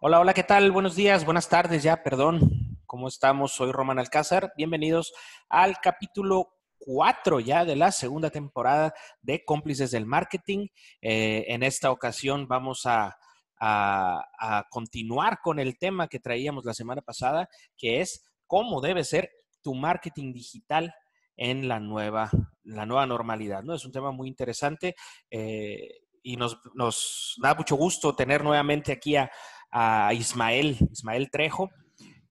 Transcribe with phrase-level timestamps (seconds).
[0.00, 0.70] Hola, hola, ¿qué tal?
[0.70, 2.78] Buenos días, buenas tardes ya, perdón.
[2.86, 3.50] ¿Cómo estamos?
[3.50, 4.52] Soy Román Alcázar.
[4.56, 5.12] Bienvenidos
[5.48, 10.68] al capítulo 4 ya de la segunda temporada de Cómplices del Marketing.
[11.02, 13.18] Eh, en esta ocasión vamos a,
[13.58, 19.28] a continuar con el tema que traíamos la semana pasada, que es cómo debe ser
[19.62, 20.94] tu marketing digital
[21.36, 22.30] en la nueva,
[22.62, 23.62] la nueva normalidad.
[23.62, 23.74] ¿no?
[23.74, 24.94] Es un tema muy interesante
[25.30, 29.30] eh, y nos, nos, da mucho gusto tener nuevamente aquí a,
[29.70, 31.70] a Ismael, Ismael Trejo,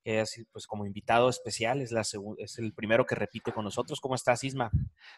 [0.04, 4.00] que es pues, como invitado especial, es, la es el primero que repite con nosotros.
[4.00, 4.72] ¿Cómo estás, Isma?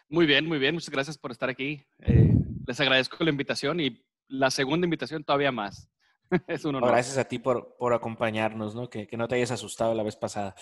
[0.08, 0.74] Muy bien, muy bien.
[0.74, 1.84] Muchas gracias por estar aquí.
[2.00, 2.34] Eh,
[2.66, 5.88] les agradezco la invitación y la segunda invitación todavía más.
[6.48, 6.90] es un honor.
[6.90, 8.88] Gracias a ti por, por acompañarnos, ¿no?
[8.88, 10.54] Que, que, no te hayas asustado la vez pasada.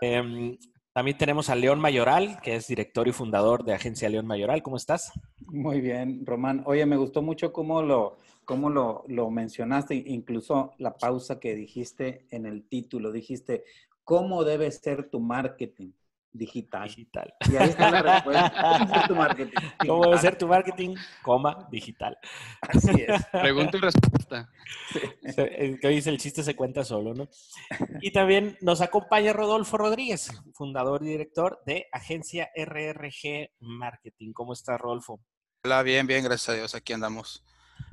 [0.00, 0.58] Eh,
[0.92, 4.62] también tenemos a León Mayoral, que es director y fundador de Agencia León Mayoral.
[4.62, 5.12] ¿Cómo estás?
[5.46, 6.62] Muy bien, Román.
[6.66, 12.26] Oye, me gustó mucho cómo lo, cómo lo, lo mencionaste, incluso la pausa que dijiste
[12.30, 13.10] en el título.
[13.10, 13.64] Dijiste,
[14.04, 15.92] ¿cómo debe ser tu marketing?
[16.34, 16.88] Digital.
[16.88, 17.34] Digital.
[17.50, 18.52] Y ahí está la respuesta.
[18.56, 19.52] ¿Cómo debe ser tu marketing?
[19.86, 20.94] ¿Cómo debe ser tu marketing?
[21.22, 22.16] Coma, digital.
[22.62, 23.26] Así es.
[23.26, 24.50] Pregunta y respuesta.
[24.92, 25.00] Sí.
[25.36, 27.28] El que dice el chiste se cuenta solo, ¿no?
[28.00, 34.32] Y también nos acompaña Rodolfo Rodríguez, fundador y director de Agencia RRG Marketing.
[34.32, 35.20] ¿Cómo estás, Rodolfo?
[35.64, 36.74] Hola, bien, bien, gracias a Dios.
[36.74, 37.44] Aquí andamos.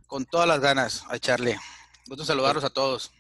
[0.08, 1.58] Con todas las ganas a echarle.
[2.08, 3.12] Gusto saludarlos a todos.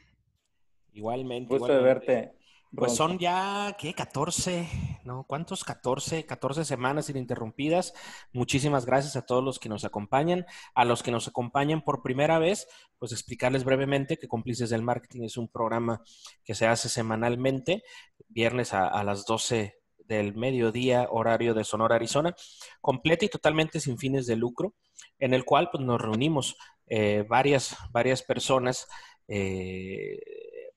[0.93, 1.49] Igualmente.
[1.49, 2.11] Gusto igualmente.
[2.11, 2.39] de verte.
[2.71, 3.93] Pues son ya, ¿qué?
[3.95, 4.67] 14,
[5.03, 5.23] ¿no?
[5.23, 5.63] ¿Cuántos?
[5.63, 7.93] 14, 14 semanas ininterrumpidas.
[8.31, 10.45] Muchísimas gracias a todos los que nos acompañan.
[10.73, 15.23] A los que nos acompañan por primera vez, pues explicarles brevemente que Cómplices del Marketing
[15.23, 16.01] es un programa
[16.43, 17.83] que se hace semanalmente,
[18.27, 22.35] viernes a, las 12 del mediodía, horario de Sonora, Arizona,
[22.81, 24.73] completa y totalmente sin fines de lucro,
[25.19, 28.87] en el cual pues, nos reunimos eh, varias, varias personas
[29.27, 30.19] eh,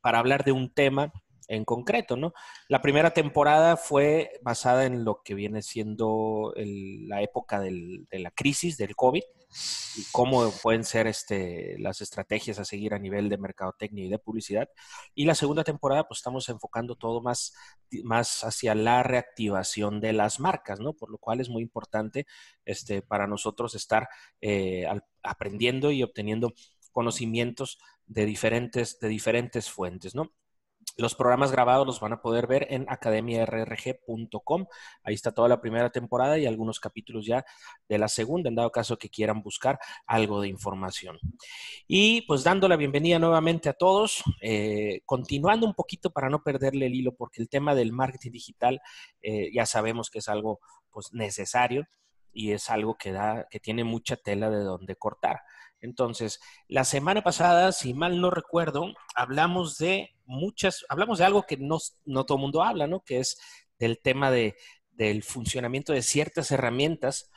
[0.00, 1.12] para hablar de un tema
[1.52, 2.32] en concreto, ¿no?
[2.68, 8.30] La primera temporada fue basada en lo que viene siendo la época del, de la
[8.30, 9.22] crisis del COVID
[9.98, 14.18] y cómo pueden ser este, las estrategias a seguir a nivel de mercadotecnia y de
[14.18, 14.70] publicidad.
[15.14, 17.54] Y la segunda temporada, pues estamos enfocando todo más,
[18.02, 20.94] más hacia la reactivación de las marcas, ¿no?
[20.94, 22.26] Por lo cual es muy importante
[22.64, 24.08] este, para nosotros estar
[24.40, 24.86] eh,
[25.22, 26.54] aprendiendo y obteniendo
[26.92, 30.32] conocimientos de diferentes, de diferentes fuentes, ¿no?
[30.96, 34.66] Los programas grabados los van a poder ver en academiarrg.com.
[35.02, 37.44] Ahí está toda la primera temporada y algunos capítulos ya
[37.88, 41.18] de la segunda, en dado caso que quieran buscar algo de información.
[41.86, 46.86] Y pues dando la bienvenida nuevamente a todos, eh, continuando un poquito para no perderle
[46.86, 48.80] el hilo, porque el tema del marketing digital
[49.22, 50.60] eh, ya sabemos que es algo
[50.90, 51.86] pues necesario
[52.32, 55.40] y es algo que da, que tiene mucha tela de donde cortar.
[55.82, 61.56] Entonces, la semana pasada, si mal no recuerdo, hablamos de muchas, hablamos de algo que
[61.58, 63.00] no, no todo el mundo habla, ¿no?
[63.00, 63.38] Que es
[63.78, 64.56] del tema de,
[64.92, 67.30] del funcionamiento de ciertas herramientas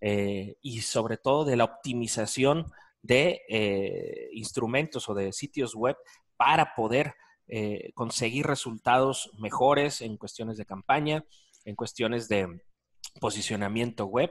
[0.00, 5.96] eh, y sobre todo de la optimización de eh, instrumentos o de sitios web
[6.36, 7.14] para poder
[7.46, 11.24] eh, conseguir resultados mejores en cuestiones de campaña,
[11.64, 12.60] en cuestiones de
[13.20, 14.30] posicionamiento web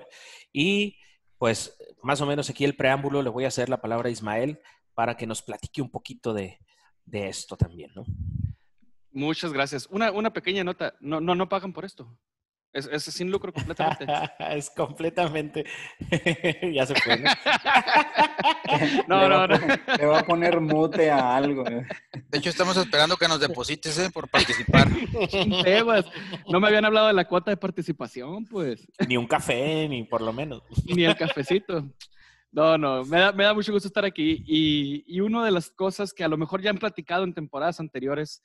[0.51, 0.97] y
[1.43, 4.61] pues más o menos aquí el preámbulo le voy a hacer la palabra a Ismael
[4.93, 6.57] para que nos platique un poquito de,
[7.03, 8.05] de esto también, ¿no?
[9.11, 9.85] Muchas gracias.
[9.91, 10.95] Una, una pequeña nota.
[11.01, 12.17] No, no, no pagan por esto.
[12.73, 14.07] Es, es sin lucro completamente.
[14.49, 15.63] es completamente.
[16.73, 17.29] ya se fue, ¿no?
[19.07, 19.57] no, no, no.
[19.97, 21.63] Le va a poner mute a algo.
[21.63, 24.09] De hecho, estamos esperando que nos deposites ¿eh?
[24.11, 24.87] por participar.
[26.49, 28.87] No me habían hablado de la cuota de participación, pues.
[29.07, 30.63] Ni un café, ni por lo menos.
[30.85, 31.87] Ni el cafecito.
[32.51, 34.43] No, no, me da, me da mucho gusto estar aquí.
[34.47, 37.79] Y, y una de las cosas que a lo mejor ya han platicado en temporadas
[37.79, 38.41] anteriores,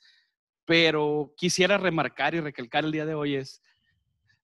[0.65, 3.61] pero quisiera remarcar y recalcar el día de hoy es,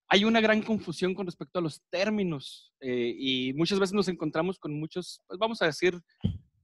[0.07, 4.59] hay una gran confusión con respecto a los términos eh, y muchas veces nos encontramos
[4.59, 5.99] con muchos, pues vamos a decir,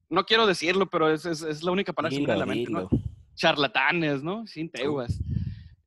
[0.09, 2.89] no quiero decirlo, pero es, es, es la única palabra que me la mente, ¿no?
[3.36, 4.45] Charlatanes, ¿no?
[4.45, 5.19] Sin teguas.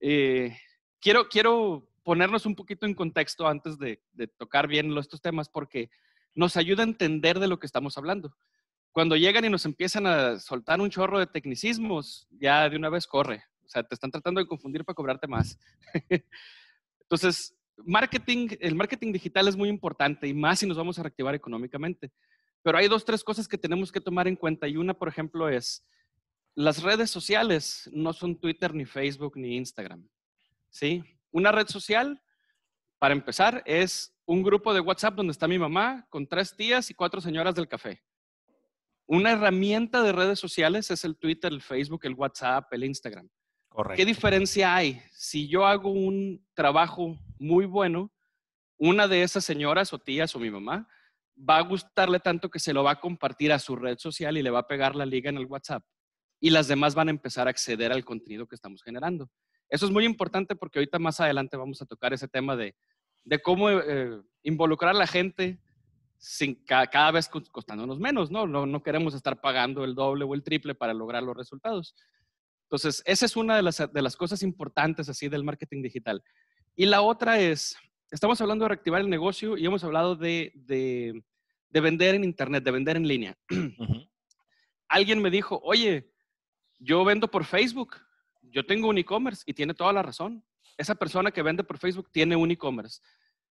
[0.01, 0.57] Eh,
[1.01, 5.91] quiero, quiero ponernos un poquito en contexto antes de, de tocar bien estos temas porque
[6.35, 8.37] nos ayuda a entender de lo que estamos hablando.
[8.91, 13.07] Cuando llegan y nos empiezan a soltar un chorro de tecnicismos, ya de una vez
[13.07, 13.45] corre.
[13.65, 15.59] O sea, te están tratando de confundir para cobrarte más.
[17.05, 21.35] Entonces, marketing, el marketing digital es muy importante y más si nos vamos a reactivar
[21.35, 22.11] económicamente.
[22.63, 25.49] Pero hay dos, tres cosas que tenemos que tomar en cuenta y una, por ejemplo,
[25.49, 25.85] es
[26.55, 30.09] las redes sociales no son Twitter, ni Facebook, ni Instagram.
[30.71, 31.03] ¿Sí?
[31.31, 32.23] Una red social,
[32.99, 36.95] para empezar, es un grupo de WhatsApp donde está mi mamá con tres tías y
[36.95, 38.03] cuatro señoras del café.
[39.07, 43.29] Una herramienta de redes sociales es el Twitter, el Facebook, el WhatsApp, el Instagram.
[43.75, 43.97] Correcto.
[43.97, 45.03] ¿Qué diferencia hay?
[45.11, 48.13] Si yo hago un trabajo muy bueno,
[48.79, 50.89] una de esas señoras o tías o mi mamá
[51.37, 54.45] va a gustarle tanto que se lo va a compartir a su red social y
[54.45, 55.85] le va a pegar la liga en el WhatsApp.
[56.39, 59.29] Y las demás van a empezar a acceder al contenido que estamos generando.
[59.69, 62.77] Eso es muy importante porque ahorita más adelante vamos a tocar ese tema de,
[63.25, 65.59] de cómo eh, involucrar a la gente
[66.17, 68.47] sin cada vez costándonos menos, ¿no?
[68.47, 68.67] ¿no?
[68.67, 71.97] No queremos estar pagando el doble o el triple para lograr los resultados.
[72.65, 76.23] Entonces, esa es una de las, de las cosas importantes así del marketing digital.
[76.75, 77.77] Y la otra es,
[78.11, 81.23] estamos hablando de reactivar el negocio y hemos hablado de, de,
[81.69, 83.37] de vender en Internet, de vender en línea.
[84.89, 86.13] Alguien me dijo, oye,
[86.79, 87.97] yo vendo por Facebook,
[88.43, 90.45] yo tengo un e-commerce y tiene toda la razón.
[90.77, 93.01] Esa persona que vende por Facebook tiene un e-commerce.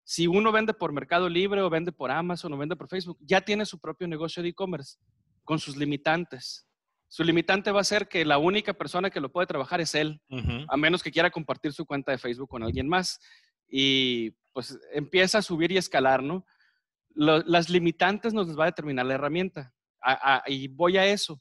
[0.03, 3.41] Si uno vende por Mercado Libre o vende por Amazon o vende por Facebook, ya
[3.41, 4.97] tiene su propio negocio de e-commerce
[5.43, 6.67] con sus limitantes.
[7.13, 10.19] Su limitante va a ser que la única persona que lo puede trabajar es él,
[10.67, 13.19] a menos que quiera compartir su cuenta de Facebook con alguien más.
[13.69, 16.43] Y pues empieza a subir y escalar, ¿no?
[17.13, 19.71] las limitantes nos va a determinar la herramienta.
[20.47, 21.39] y voy a eso.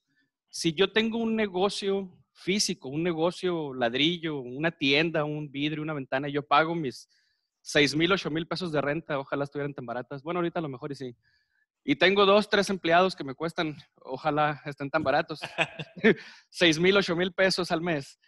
[0.50, 6.28] Si yo tengo un negocio físico, un negocio ladrillo, una tienda, un vidrio, una ventana,
[6.28, 7.08] yo pago mis
[7.62, 10.22] 6 mil, 8 mil pesos de renta, ojalá estuvieran tan baratas.
[10.22, 11.16] Bueno, ahorita a lo mejor y sí.
[11.84, 15.40] Y tengo dos, tres empleados que me cuestan, ojalá estén tan baratos,
[16.50, 18.18] 6 mil, 8 mil pesos al mes.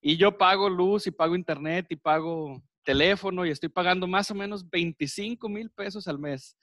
[0.00, 4.34] Y yo pago luz y pago internet y pago teléfono y estoy pagando más o
[4.34, 6.56] menos 25 mil pesos al mes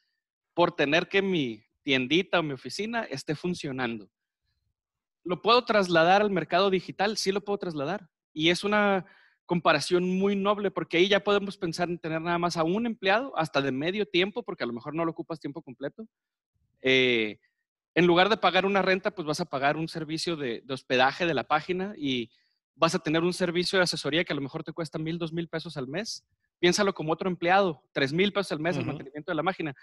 [0.53, 4.09] por tener que mi tiendita o mi oficina esté funcionando.
[5.23, 7.17] ¿Lo puedo trasladar al mercado digital?
[7.17, 8.09] Sí lo puedo trasladar.
[8.33, 9.05] Y es una
[9.45, 13.37] comparación muy noble, porque ahí ya podemos pensar en tener nada más a un empleado,
[13.37, 16.07] hasta de medio tiempo, porque a lo mejor no lo ocupas tiempo completo.
[16.81, 17.39] Eh,
[17.95, 21.33] en lugar de pagar una renta, pues vas a pagar un servicio de, hospedaje de
[21.33, 22.29] la página y
[22.75, 25.31] vas a tener un servicio de asesoría que a lo mejor te cuesta mil, dos
[25.31, 26.25] mil pesos al mes.
[26.59, 29.73] Piénsalo como otro empleado, tres mil pesos al mes el mantenimiento de la máquina.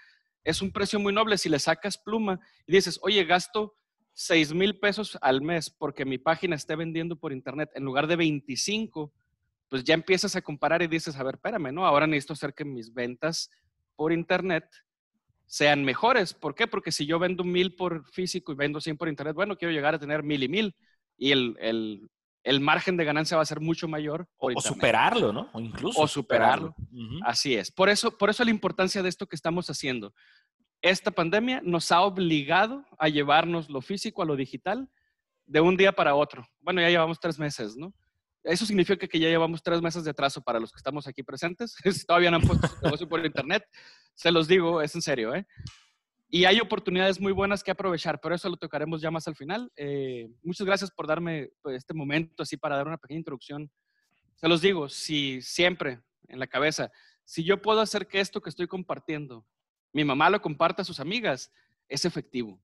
[0.43, 1.37] Es un precio muy noble.
[1.37, 3.73] Si le sacas pluma y dices, oye, gasto
[4.13, 8.15] seis mil pesos al mes porque mi página esté vendiendo por internet en lugar de
[8.15, 9.11] 25,
[9.73, 11.83] pues ya empiezas a comparar y dices, a ver, espérame, ¿no?
[11.83, 13.49] Ahora necesito hacer que mis ventas
[13.95, 14.69] por internet
[15.47, 16.35] sean mejores.
[16.35, 16.67] ¿Por qué?
[16.67, 19.95] Porque si yo vendo mil por físico y vendo 100 por internet, bueno, quiero llegar
[19.95, 20.75] a tener mil y mil.
[21.17, 22.07] Y el,
[22.61, 24.27] margen de ganancia va a ser mucho mayor.
[24.37, 25.49] o superarlo, ¿no?
[25.53, 25.99] O incluso.
[25.99, 26.75] O superarlo.
[27.23, 27.71] Así es.
[27.71, 30.13] Por eso, por eso la importancia de esto que estamos haciendo.
[30.83, 34.87] Esta pandemia nos ha obligado a llevarnos lo físico a lo digital
[35.47, 36.47] de un día para otro.
[36.61, 37.91] Bueno, ya llevamos tres meses, ¿no?
[38.43, 41.75] Eso significa que ya llevamos tres meses de atraso para los que estamos aquí presentes.
[42.07, 43.63] Todavía no han puesto su negocio por internet.
[44.15, 45.47] Se los digo, es en serio, ¿eh?
[46.29, 49.71] Y hay oportunidades muy buenas que aprovechar, pero eso lo tocaremos ya más al final.
[49.75, 53.71] Eh, muchas gracias por darme pues, este momento así para dar una pequeña introducción.
[54.35, 56.91] Se los digo, si siempre en la cabeza,
[57.23, 59.45] si yo puedo hacer que esto que estoy compartiendo,
[59.93, 61.51] mi mamá lo comparta a sus amigas,
[61.87, 62.59] es efectivo.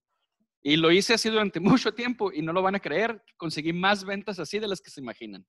[0.61, 4.03] Y lo hice así durante mucho tiempo y no lo van a creer, conseguí más
[4.03, 5.45] ventas así de las que se imaginan.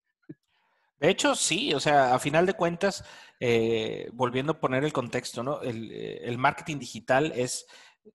[1.01, 3.05] De hecho, sí, o sea, a final de cuentas,
[3.41, 5.63] eh, volviendo a poner el contexto, ¿no?
[5.63, 7.67] Eh, el, marketing digital es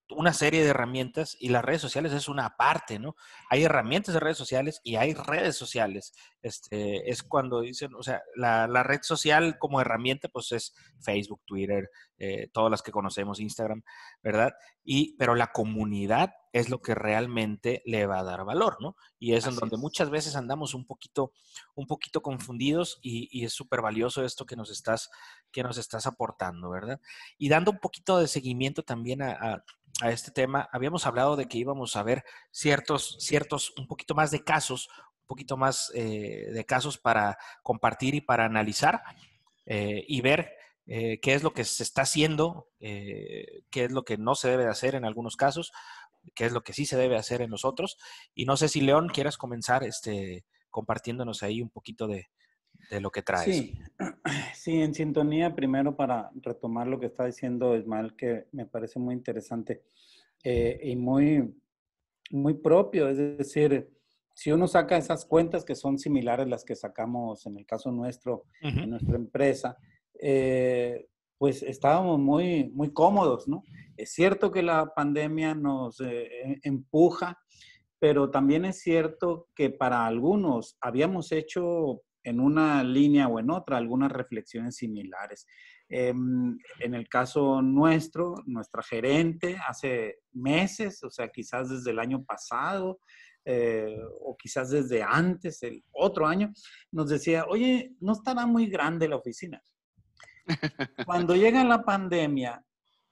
[0.10, 3.16] una serie de herramientas y las redes sociales es una parte, ¿no?
[3.50, 6.14] Hay herramientas de redes sociales y hay redes sociales.
[6.46, 11.90] Este, es cuando dicen, o sea, la, red social como herramienta, pues es Facebook, Twitter,
[12.20, 13.82] eh, todas las que conocemos, Instagram,
[14.22, 14.54] ¿verdad?
[14.84, 18.96] Y, pero la comunidad es lo que realmente le va a dar valor, ¿no?
[19.18, 21.32] Y es en donde muchas veces andamos un poquito,
[21.74, 25.10] un poquito confundidos y, es súper valioso esto que nos estás,
[25.52, 27.02] que nos estás aportando, ¿verdad?
[27.40, 29.64] Y dando un poquito de seguimiento también a,
[30.04, 34.44] este tema, habíamos hablado de que íbamos a ver ciertos, ciertos, un poquito más de
[34.44, 34.90] casos,
[35.26, 39.02] un poquito más eh, de casos para compartir y para analizar
[39.66, 40.52] eh, y ver
[40.86, 44.66] eh, qué es lo que se está haciendo, qué es lo que no se debe
[44.66, 45.72] de hacer en algunos casos,
[46.36, 47.98] qué es lo que sí se debe hacer en los otros.
[48.36, 52.28] Y no sé si León quieras comenzar este, compartiéndonos ahí un poquito de,
[53.00, 53.56] lo que traes.
[53.56, 53.80] Sí.
[54.54, 59.16] sí, en sintonía, primero para retomar lo que está diciendo Ismael, que me parece muy
[59.16, 59.84] interesante
[60.44, 61.56] eh, y muy,
[62.30, 63.08] muy propio.
[63.08, 63.95] Es decir,
[64.36, 67.92] si uno saca esas cuentas que son similares a las que sacamos en el caso
[67.92, 69.78] nuestro, en nuestra empresa,
[70.20, 73.64] eh, pues estábamos muy, muy cómodos, ¿no?
[73.96, 77.40] Es cierto que la pandemia nos eh, e, empuja,
[77.98, 83.78] pero también es cierto que para algunos habíamos hecho en una línea o en otra
[83.78, 85.46] algunas reflexiones similares.
[85.88, 92.26] Em, en el caso nuestro, nuestra gerente hace meses, o sea, quizás desde el año
[92.26, 93.00] pasado,
[93.46, 96.52] eh, o quizás desde antes, el otro año,
[96.92, 99.62] nos decía, oye, no estará muy grande la oficina.
[101.06, 102.66] Cuando llega la pandemia,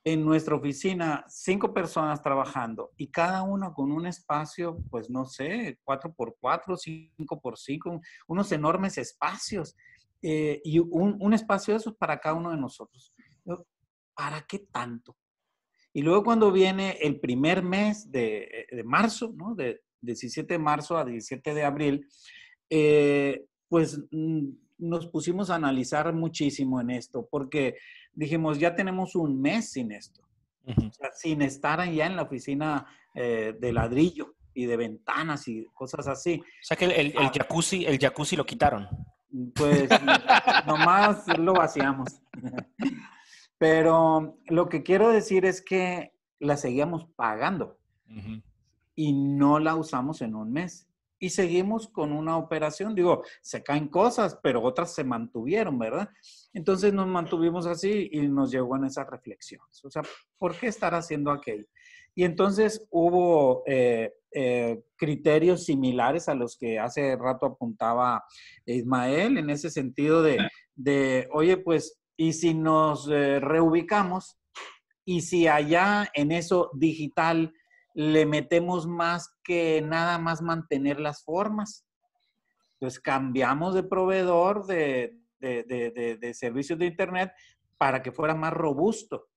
[0.06, 5.80] en nuestra oficina, cinco personas trabajando y cada uno con un espacio, pues no sé,
[5.84, 9.76] cuatro por cuatro, cinco por cinco, unos enormes espacios.
[10.22, 13.14] Eh, y un, un, espacio de esos para cada uno de nosotros.
[14.14, 15.18] ¿Para qué tanto?
[15.92, 19.54] Y luego cuando viene el primer mes de, eh, de marzo, ¿no?
[19.54, 22.08] De 17 de marzo a 17 de abril,
[22.70, 27.78] eh, pues mm, nos pusimos a analizar muchísimo en esto, porque
[28.14, 30.22] dijimos, ya tenemos un mes sin esto,
[30.66, 35.66] o sea, sin estar allá en la oficina eh, de ladrillo y de ventanas y
[35.74, 36.40] cosas así.
[36.42, 37.32] O sea que el, el, el, ah.
[37.34, 38.88] jacuzzi, el jacuzzi lo quitaron.
[39.56, 39.90] Pues
[40.68, 42.22] nomás lo vaciamos.
[43.58, 47.80] Pero lo que quiero decir es que la seguíamos pagando
[48.96, 50.88] y no la usamos en un mes.
[51.20, 52.96] Y seguimos con una operación.
[52.96, 56.10] Digo, se caen cosas, pero otras se mantuvieron, ¿verdad?
[56.54, 59.62] Entonces nos mantuvimos así y nos llegó en esa reflexión.
[59.84, 60.02] O sea,
[60.38, 61.66] ¿por qué estar haciendo aquello?
[62.16, 68.24] Y entonces hubo eh, eh, criterios similares a los que hace rato apuntaba
[68.66, 70.38] Ismael, en ese sentido de,
[70.76, 74.38] de oye, pues, ¿y si nos eh, reubicamos?
[75.06, 77.54] Y si allá en eso digital
[77.94, 81.86] le metemos más que nada más mantener las formas.
[82.80, 87.32] Pues cambiamos de proveedor de, de, de, de servicios de Internet
[87.78, 89.28] para que fuera más robusto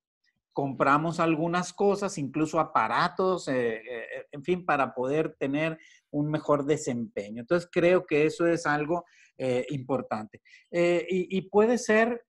[0.57, 5.77] compramos algunas cosas, incluso aparatos, eh, eh, en fin, para poder tener
[6.09, 7.41] un mejor desempeño.
[7.41, 9.05] Entonces, creo que eso es algo
[9.37, 10.41] eh, importante.
[10.71, 12.25] Y, y, puede ser,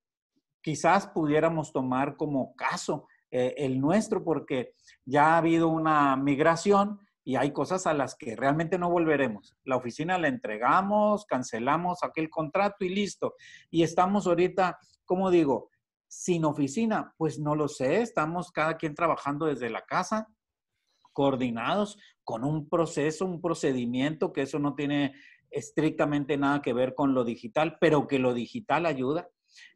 [0.61, 4.75] quizás pudiéramos tomar como caso el nuestro, porque
[5.09, 9.55] ya ha habido una migración y hay cosas a las que realmente no volveremos.
[9.63, 13.35] La oficina la entregamos, cancelamos aquel contrato y listo.
[13.69, 15.69] Y estamos ahorita, como digo,
[16.07, 17.13] sin oficina?
[17.17, 20.27] Pues no lo sé, estamos cada quien trabajando desde la casa,
[21.13, 25.13] coordinados con un proceso, un procedimiento, que eso no tiene
[25.51, 29.29] estrictamente nada que ver con lo digital, pero que lo digital ayuda.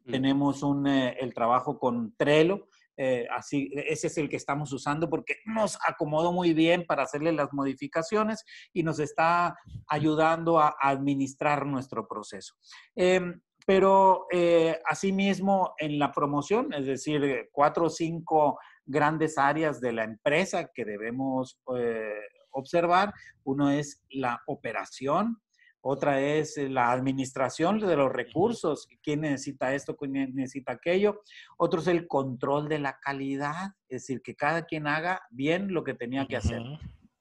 [0.04, 0.10] Mm.
[0.10, 5.08] Tenemos un, eh, el trabajo con Trello, eh, así, ese es el que estamos usando
[5.08, 9.56] porque nos acomodó muy bien para hacerle las modificaciones y nos está
[9.88, 12.54] ayudando a, administrar nuestro proceso.
[12.94, 19.92] Em, pero eh, asimismo en la promoción, es decir, cuatro o cinco grandes áreas de
[19.92, 22.12] la empresa que debemos eh,
[22.50, 23.12] observar.
[23.44, 25.40] Uno es la operación,
[25.86, 31.20] otra es la administración de los recursos, quién necesita esto, quién necesita aquello.
[31.58, 35.84] Otro es el control de la calidad, es decir, que cada quien haga bien lo
[35.84, 36.62] que tenía que hacer.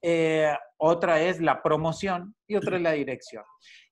[0.01, 3.43] Eh, otra es la promoción y otra es la dirección.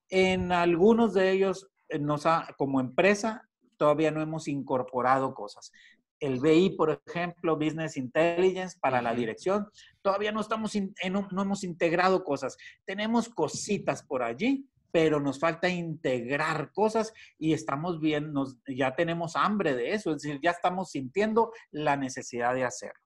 [0.07, 2.23] En algunos de ellos nos
[2.57, 3.41] como empresa
[3.75, 5.73] todavía no hemos incorporado cosas.
[6.21, 9.67] El BI, por ejemplo, Business Intelligence para la dirección,
[10.01, 10.73] todavía no estamos
[11.09, 12.55] no hemos integrado cosas.
[12.85, 19.35] Tenemos cositas por allí, pero nos falta integrar cosas y estamos bien, nos, ya tenemos
[19.35, 22.99] hambre de eso, es decir, ya estamos sintiendo la necesidad de hacerlo.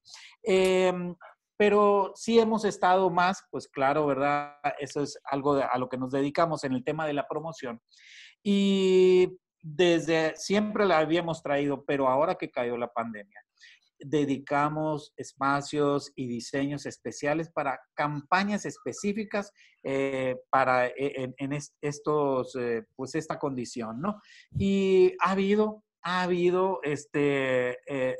[0.43, 1.15] Em,
[1.57, 4.55] pero sí hemos estado más, pues claro, ¿verdad?
[4.79, 7.81] Eso es algo a lo que nos dedicamos en el tema de la promoción.
[8.43, 13.41] Y desde siempre la habíamos traído, pero ahora que cayó la pandemia,
[13.97, 19.51] dedicamos espacios y diseños especiales para campañas específicas
[19.83, 24.21] eh, para e, en, estos, eh, pues esta condición, ¿no?
[24.55, 28.17] Y ha habido, ha habido este, eh,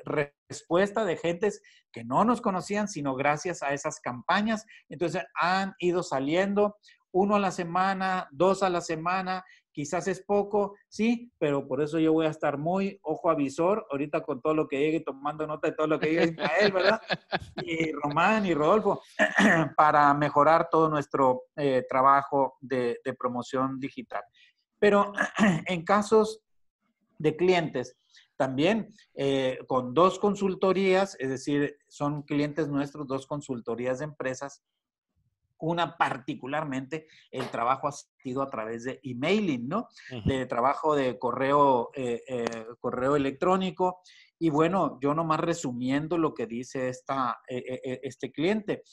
[0.49, 1.61] respuesta de gentes
[1.91, 4.65] que no nos conocían, sino gracias a esas campañas.
[4.89, 6.77] Entonces han ido saliendo
[7.11, 9.45] uno a la semana, dos a la semana,
[9.75, 14.24] quizás es poco, sí, pero por eso yo voy a estar muy ojo avisor ahorita
[14.24, 17.01] con todo lo que llegue, tomando nota de todo lo que llegue Ismael, ¿verdad?
[17.65, 19.01] Y Román y Rodolfo,
[19.75, 24.24] para mejorar todo nuestro eh, trabajo de, promoción digital.
[24.79, 25.12] Pero
[25.67, 26.39] en casos
[27.17, 27.98] de clientes,
[28.38, 34.63] también eh, con dos consultorías, es decir, son clientes nuestros, dos consultorías de empresas,
[35.59, 39.88] una particularmente, el trabajo ha sido a través de emailing, ¿no?
[40.25, 44.01] De trabajo de correo, eh, eh, correo electrónico.
[44.38, 48.83] Y bueno, yo nomás resumiendo lo que dice esta, eh, este cliente.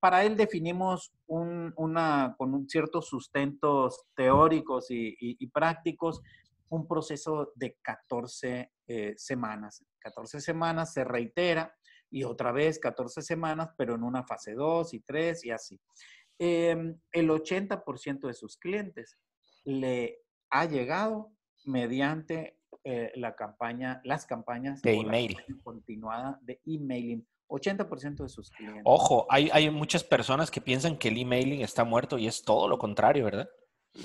[0.00, 6.22] para él definimos un, una, con un ciertos sustentos teóricos y, y prácticos
[6.72, 9.84] un proceso de 14 eh, semanas.
[9.98, 11.74] 14 semanas se reitera
[12.12, 15.80] y otra vez 14 semanas, pero en una fase 2 y 3 y así.
[16.38, 19.18] Em, el 80% de sus clientes
[19.64, 21.32] le ha llegado
[21.64, 27.26] mediante eh, la campaña, las campañas de email continuada de emailing.
[27.48, 28.82] 80% de sus clientes.
[28.84, 32.66] Ojo, hay, hay muchas personas que piensan que el emailing está muerto y es todo
[32.66, 33.48] lo contrario, ¿verdad?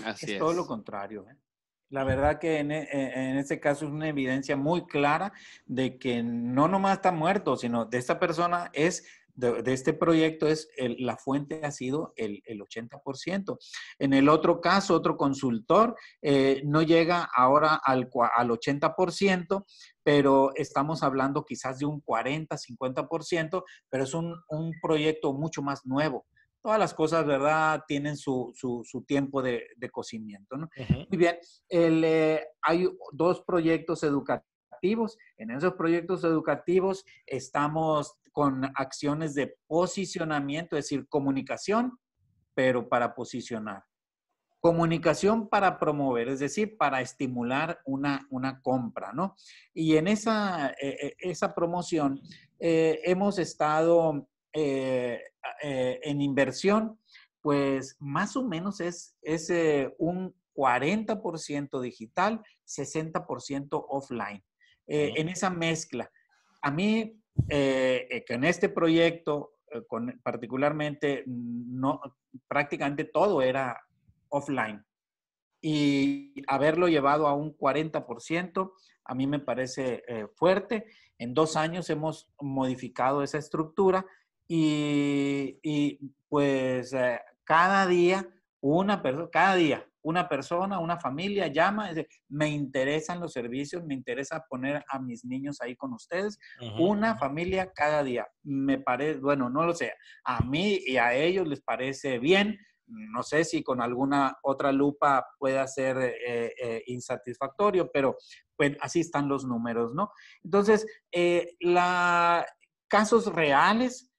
[0.03, 1.25] Así es, todo lo contrario.
[1.29, 1.35] ¿eh?
[1.89, 5.31] La verdad que en, e, en, este caso es una evidencia muy clara
[5.65, 9.05] de que no nomás está muerto, sino de esta persona es
[9.37, 10.67] de, este proyecto es
[10.97, 13.57] la fuente ha sido el, el, 80%.
[13.99, 19.65] En el otro caso, otro consultor eh, no llega ahora al, al 80%,
[20.03, 25.85] pero estamos hablando quizás de un 40, 50%, pero es un, un proyecto mucho más
[25.85, 26.25] nuevo
[26.67, 27.85] todas las cosas, ¿verdad?
[27.87, 30.67] Tienen su, su, tiempo de, de, cocimiento, ¿no?
[30.89, 31.37] Muy bien,
[31.69, 35.17] eh, hay dos proyectos educativos.
[35.37, 41.97] En esos proyectos educativos estamos con acciones de posicionamiento, es decir, comunicación,
[42.53, 43.85] pero para posicionar.
[44.59, 49.37] Comunicación para promover, es decir, para estimular una, una compra, ¿no?
[49.73, 52.19] Y en esa, eh, eh, esa promoción
[52.59, 54.27] eh, hemos estado
[54.59, 56.99] en inversión,
[57.41, 59.51] pues más o menos es, es
[59.97, 64.43] un 40% digital, 60% offline.
[64.87, 66.09] En esa mezcla.
[66.61, 72.01] A mí eh, eh, que en este proyecto, eh, con, particularmente, no,
[72.47, 73.79] prácticamente todo era
[74.29, 74.83] offline.
[75.61, 78.73] Y haberlo llevado a un 40%,
[79.05, 80.03] a mí me parece
[80.35, 80.85] fuerte.
[81.17, 84.05] En dos años hemos modificado esa estructura
[84.47, 85.99] y, y
[86.29, 86.95] pues
[87.43, 88.27] cada día,
[88.61, 93.93] una persona, cada día, una persona, una familia llama, dice, me interesan los servicios, me
[93.93, 96.39] interesa poner a mis niños ahí con ustedes,
[96.79, 98.25] una familia cada día.
[98.41, 99.91] Me parece, bueno, no lo sé,
[100.23, 102.57] a mí y a ellos les parece bien.
[102.85, 108.15] No sé si con alguna otra lupa pueda ser eh, eh, insatisfactorio, pero
[108.55, 110.09] pues así están los números, ¿no?
[110.41, 112.45] Entonces, eh, la,
[112.87, 114.09] casos reales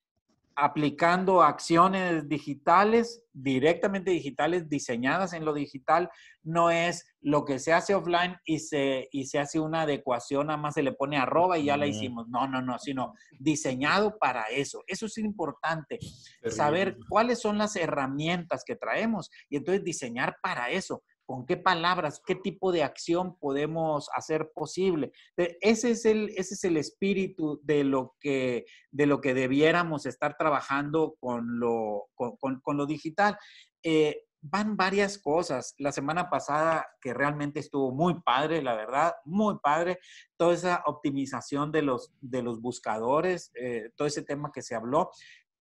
[0.61, 6.11] aplicando acciones digitales, directamente digitales, diseñadas en lo digital,
[6.43, 10.57] no es lo que se hace offline y se, y se hace una adecuación, nada
[10.57, 12.27] más se le pone arroba y ya la hicimos.
[12.29, 14.83] No, no, no, sino diseñado para eso.
[14.89, 16.01] Eso es importante,
[16.49, 22.23] saber cuáles son las herramientas que traemos y entonces diseñar para eso con qué palabras,
[22.25, 25.13] qué tipo de acción podemos hacer posible.
[25.37, 30.39] Ese es el, ese es el espíritu de lo, que, de lo que debiéramos estar
[30.39, 33.37] trabajando con lo, con, lo digital.
[33.83, 35.75] Eh, van varias cosas.
[35.77, 39.99] La semana pasada, que realmente estuvo muy padre, la verdad, muy padre,
[40.39, 45.11] toda esa optimización de los, de los buscadores, eh, todo ese tema que se habló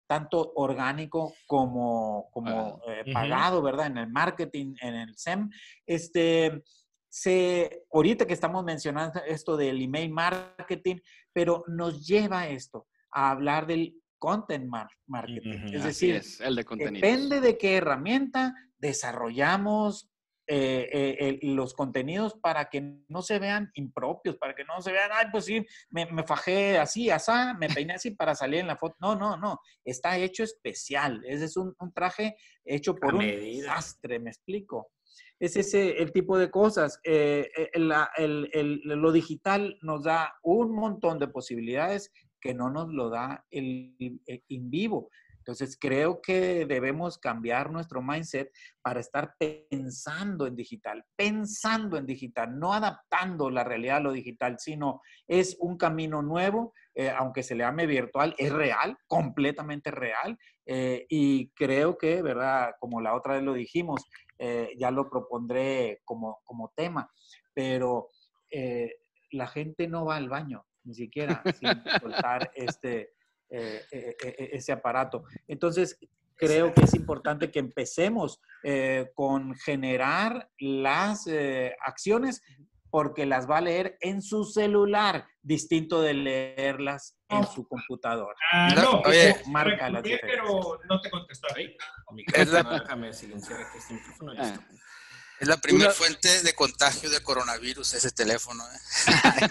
[0.07, 3.87] tanto orgánico como, como eh, pagado, ¿verdad?
[3.87, 5.51] En el marketing, en el SEM.
[5.87, 6.63] Este,
[7.09, 10.97] se, ahorita que estamos mencionando esto del email marketing,
[11.33, 14.69] pero nos lleva esto a hablar del content
[15.07, 15.73] marketing.
[15.73, 20.11] Es decir, el de depende de qué herramienta desarrollamos
[20.47, 25.11] eh, eh, los contenidos para que no se vean impropios, para que no se vean,
[25.13, 28.77] ay, pues sí, me, me fajé así, asá, me peiné así para salir en la
[28.77, 28.95] foto.
[29.01, 31.23] No, no, no, está hecho especial.
[31.27, 34.91] Ese es un, traje hecho por un desastre, me explico.
[35.39, 37.01] Es ese el tipo de cosas.
[37.05, 43.95] Eh, lo digital nos da un montón de posibilidades que no nos lo da el,
[44.27, 45.11] el in vivo.
[45.45, 52.59] Entonces, creo que debemos cambiar nuestro mindset para estar pensando en digital, pensando en digital,
[52.59, 57.55] no adaptando la realidad a lo digital, sino es un camino nuevo, eh, aunque se
[57.55, 60.39] le llame virtual, es real, completamente real.
[60.65, 62.73] Eh, y creo que, ¿verdad?
[62.81, 67.07] Como la otra vez lo dijimos, eh, ya lo propondré como, como tema,
[67.53, 68.09] pero
[69.31, 71.69] la gente no va al baño, ni siquiera sin
[72.01, 73.11] soltar este
[73.51, 75.25] eh, eh, eh, ese aparato.
[75.47, 75.99] Entonces,
[76.37, 78.41] creo que es importante que empecemos
[79.15, 81.29] con generar las
[81.81, 82.43] acciones
[82.91, 88.37] porque las va a leer en su celular, distinto de leerlas en su computadora.
[88.53, 91.77] Ah, no, oye, marca las pero no te contestaré.
[92.27, 94.33] Déjame silenciar aquí este micrófono.
[94.39, 94.59] Ah.
[95.41, 98.63] Es la primera fuente de contagio de coronavirus, ese teléfono.
[98.65, 99.49] ¿eh?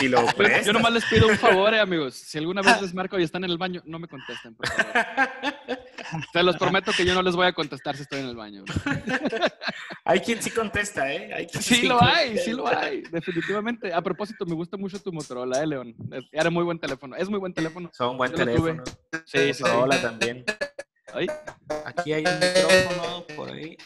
[0.02, 0.26] y lo
[0.64, 2.14] yo, nomás les pido un favor, eh, amigos.
[2.14, 5.28] Si alguna vez les marco y están en el baño, no me contesten, por favor.
[6.32, 8.64] Te los prometo que yo no les voy a contestar si estoy en el baño.
[10.04, 11.46] hay quien sí contesta, ¿eh?
[11.60, 13.92] sí, lo hay, sí lo hay, definitivamente.
[13.94, 15.94] A propósito, me gusta mucho tu Motorola, ¿eh, León?
[16.32, 17.14] Era muy buen teléfono.
[17.14, 17.90] Es muy buen teléfono.
[17.92, 18.82] Son buen teléfono.
[19.24, 20.44] Sí, sí, Motorola también.
[21.84, 23.76] Aquí hay un micrófono por ahí.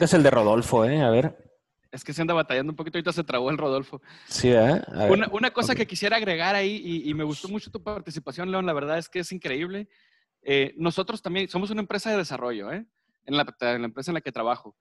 [0.00, 1.00] Es el de Rodolfo, ¿eh?
[1.00, 1.36] A ver.
[1.90, 4.02] Es que se anda batallando un poquito, ahorita se trabó el Rodolfo.
[4.26, 4.82] Sí, ¿eh?
[5.32, 8.98] Una, cosa que quisiera agregar ahí, y, me gustó mucho tu participación, León, la verdad
[8.98, 9.88] es que es increíble.
[10.42, 12.86] Eh, nosotros también somos una empresa de desarrollo, ¿eh?
[13.24, 13.46] En la,
[13.84, 14.76] empresa en la que trabajo.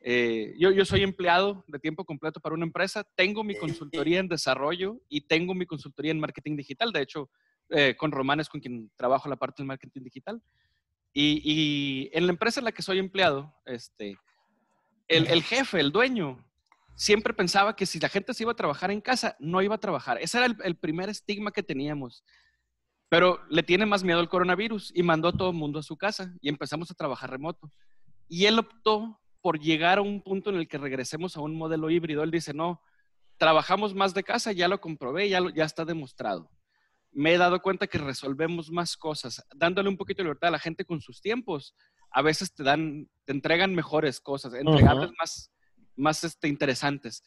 [0.00, 4.28] Eh, yo, yo soy empleado de tiempo completo para una empresa, tengo mi consultoría en
[4.28, 6.92] desarrollo y tengo mi consultoría en marketing digital.
[6.92, 7.30] De hecho,
[7.70, 10.42] eh, con Román es con quien trabajo la parte del marketing digital.
[11.14, 14.16] Y, en la empresa en la que soy empleado, este,
[15.08, 16.44] el, el, jefe, el dueño,
[16.98, 19.80] siempre pensaba que si la gente se iba a trabajar en casa, no iba a
[19.80, 20.18] trabajar.
[20.20, 22.24] Ese era el, primer estigma que teníamos.
[23.08, 25.96] Pero le tiene más miedo al coronavirus y mandó a todo el mundo a su
[25.96, 27.72] casa y empezamos a trabajar remoto.
[28.28, 31.88] Y él optó por llegar a un punto en el que regresemos a un modelo
[31.88, 32.24] híbrido.
[32.24, 32.82] Él dice, no,
[33.38, 36.50] trabajamos más de casa, ya lo comprobé, ya, ya está demostrado.
[37.10, 40.58] Me he dado cuenta que resolvemos más cosas, dándole un poquito de libertad a la
[40.58, 41.74] gente con sus tiempos.
[42.10, 45.52] A veces te dan, te entregan mejores cosas, entregables más,
[45.96, 47.22] más este, interesantes.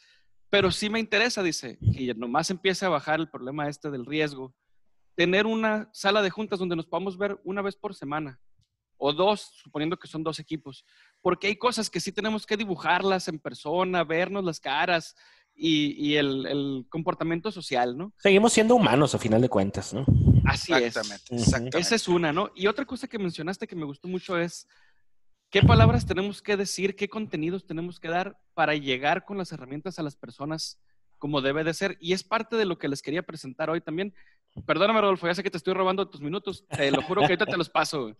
[0.50, 4.54] Pero sí me interesa, dice, que nomás empiece a bajar el problema este del riesgo,
[5.16, 8.40] tener una sala de juntas donde nos podamos ver una vez por semana
[9.04, 10.86] o dos, suponiendo que son dos equipos,
[11.22, 15.16] porque hay cosas que sí tenemos que dibujarlas en persona, vernos las caras
[15.64, 18.14] y, el, comportamiento social, ¿no?
[18.18, 20.06] Seguimos siendo humanos a final de cuentas, ¿no?
[20.46, 20.98] Así es.
[20.98, 21.78] Exactamente.
[21.78, 22.52] Esa es una, ¿no?
[22.56, 24.68] Y otra cosa que mencionaste que me gustó mucho es
[25.52, 26.96] ¿Qué palabras tenemos que decir?
[26.96, 30.80] ¿Qué contenidos tenemos que dar para llegar con las herramientas a las personas
[31.18, 31.98] como debe de ser?
[32.00, 34.16] Y es parte de lo que les quería presentar hoy también.
[34.66, 36.66] Perdóname, Rodolfo, ya sé que te estoy robando tus minutos.
[36.70, 38.16] Te lo juro que ahorita te los paso.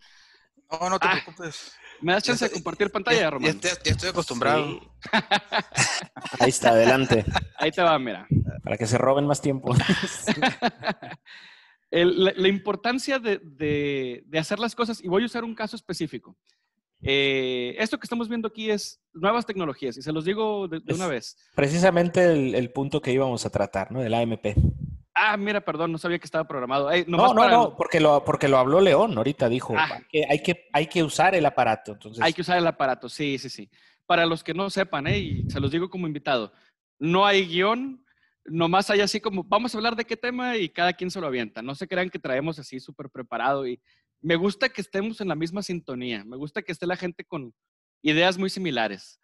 [0.80, 1.72] No, no te ah, preocupes.
[2.00, 3.60] ¿Me das chance de compartir pantalla, Román?
[3.60, 4.80] Ya, estoy acostumbrado.
[6.40, 7.24] Ahí está, adelante.
[7.58, 8.26] Ahí te va, mira.
[8.64, 9.74] Para que se roben más tiempo.
[11.90, 16.36] la, importancia de, de, hacer las cosas, y voy a usar un caso específico.
[17.02, 21.08] Eh, esto que estamos viendo aquí es nuevas tecnologías y se los digo de, una
[21.08, 21.36] vez.
[21.54, 24.00] Precisamente el, punto que íbamos a tratar, ¿no?
[24.00, 24.46] Del AMP.
[25.24, 26.90] Ah, mira, perdón, no sabía que estaba programado.
[27.06, 30.00] no, no, no, porque lo, porque lo habló León ahorita, dijo ah.
[30.08, 31.92] que hay, que hay que usar el aparato.
[31.92, 32.22] Entonces...
[32.24, 33.70] Hay que usar el aparato, sí, sí, sí.
[34.04, 35.18] Para los que no sepan, ¿eh?
[35.18, 36.52] y se los digo como invitado,
[36.98, 38.04] no hay guion,
[38.44, 41.28] nomás hay así como, vamos a hablar de qué tema y cada quien se lo
[41.28, 41.62] avienta.
[41.62, 43.80] No se crean que traemos así súper preparado y
[44.20, 47.54] me gusta que estemos en la misma sintonía, me gusta que esté la gente con
[48.02, 49.20] ideas muy similares.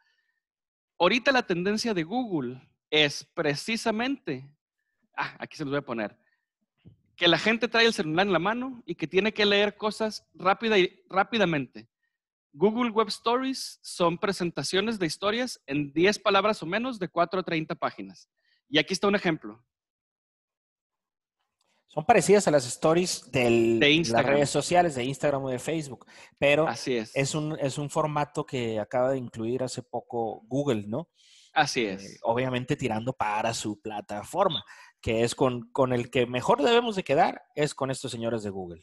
[0.96, 4.48] Ahorita la tendencia de Google es precisamente,
[5.18, 6.16] ah, aquí se los voy a poner,
[7.16, 10.26] que la gente trae el celular en la mano y que tiene que leer cosas
[10.34, 11.88] rápida y, rápidamente.
[12.52, 17.42] Google Web Stories son presentaciones de historias en 10 palabras o menos de 4 a
[17.42, 18.28] 30 páginas.
[18.68, 19.62] Y aquí está un ejemplo.
[21.88, 26.06] Son parecidas a las stories de las redes sociales, de Instagram o de Facebook,
[26.38, 27.10] pero Así es.
[27.14, 31.08] Es, un, es un formato que acaba de incluir hace poco Google, ¿no?
[31.54, 32.04] Así es.
[32.04, 34.64] Eh, obviamente tirando para su plataforma,
[35.00, 38.50] que es con, con el que mejor debemos de quedar, es con estos señores de
[38.50, 38.80] Google.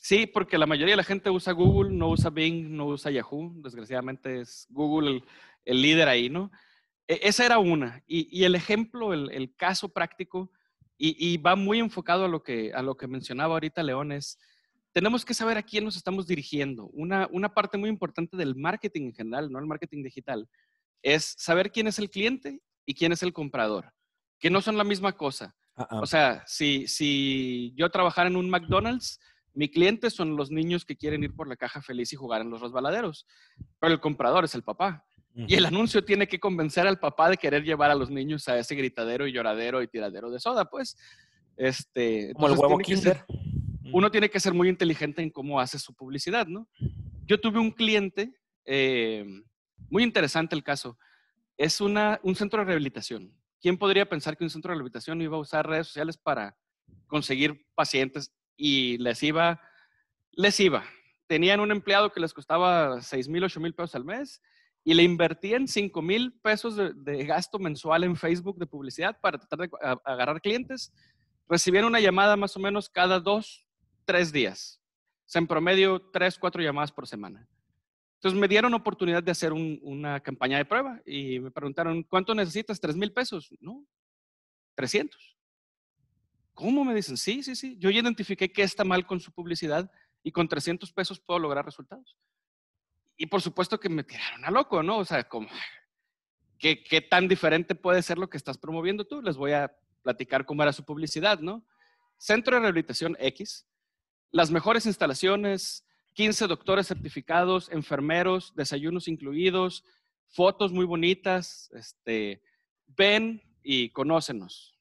[0.00, 3.52] Sí, porque la mayoría de la gente usa Google, no usa Bing, no usa Yahoo.
[3.56, 5.22] Desgraciadamente es Google
[5.64, 6.50] el, líder ahí, ¿no?
[7.08, 8.02] E, esa era una.
[8.06, 10.52] Y, y el ejemplo, el, el, caso práctico
[10.98, 14.38] y, va muy enfocado a lo, que, a lo que mencionaba ahorita Leones.
[14.92, 16.86] Tenemos que saber a quién nos estamos dirigiendo.
[16.92, 20.48] Una, una parte muy importante del marketing en general, no el marketing digital,
[21.02, 23.92] es saber quién es el cliente y quién es el comprador,
[24.38, 25.54] que no son la misma cosa.
[25.76, 26.00] Ah, ah.
[26.00, 29.20] O sea, si, si yo trabajara en un McDonald's,
[29.56, 32.50] mi cliente son los niños que quieren ir por la caja feliz y jugar en
[32.50, 33.26] los resbaladeros,
[33.80, 35.04] pero el comprador es el papá.
[35.34, 38.58] Y el anuncio tiene que convencer al papá de querer llevar a los niños a
[38.58, 40.96] ese gritadero y lloradero y tiradero de soda, pues.
[41.58, 43.22] Este, Como el huevo Kinder.
[43.92, 46.66] uno tiene que ser muy inteligente en cómo hace su publicidad, ¿no?
[47.26, 48.32] Yo tuve un cliente,
[48.64, 49.26] eh,
[49.90, 50.96] muy interesante el caso,
[51.58, 53.30] es una, un centro de rehabilitación.
[53.60, 56.56] ¿Quién podría pensar que un centro de rehabilitación iba a usar redes sociales para
[57.06, 59.60] conseguir pacientes y les iba,
[60.32, 60.84] les iba?
[61.26, 64.40] Tenían un empleado que les costaba 6 mil, 8 mil pesos al mes
[64.84, 69.68] y le invertían 5 mil pesos de, gasto mensual en Facebook de publicidad para tratar
[69.68, 69.70] de
[70.04, 70.92] agarrar clientes.
[71.48, 73.66] Recibían una llamada más o menos cada dos,
[74.04, 74.80] tres días.
[75.26, 77.48] O sea, en promedio, tres, cuatro llamadas por semana.
[78.26, 82.80] Entonces me dieron oportunidad de hacer una campaña de prueba y me preguntaron, ¿cuánto necesitas?
[82.80, 83.54] ¿Tres mil pesos?
[83.60, 83.86] No,
[84.74, 85.36] 300.
[86.52, 86.84] ¿Cómo?
[86.84, 87.76] Me dicen, sí, sí, sí.
[87.78, 89.88] Yo ya identifiqué qué está mal con su publicidad
[90.24, 92.16] y con 300 pesos puedo lograr resultados.
[93.16, 94.98] Y por supuesto que me tiraron a loco, ¿no?
[94.98, 95.48] O sea, como,
[96.58, 99.22] ¿qué, ¿qué tan diferente puede ser lo que estás promoviendo tú?
[99.22, 101.64] Les voy a platicar cómo era su publicidad, ¿no?
[102.18, 103.68] Centro de Rehabilitación X,
[104.32, 105.85] las mejores instalaciones,
[106.16, 109.84] 15 doctores certificados, enfermeros, desayunos incluidos,
[110.28, 112.42] fotos muy bonitas, este,
[112.86, 114.78] ven y conócenos.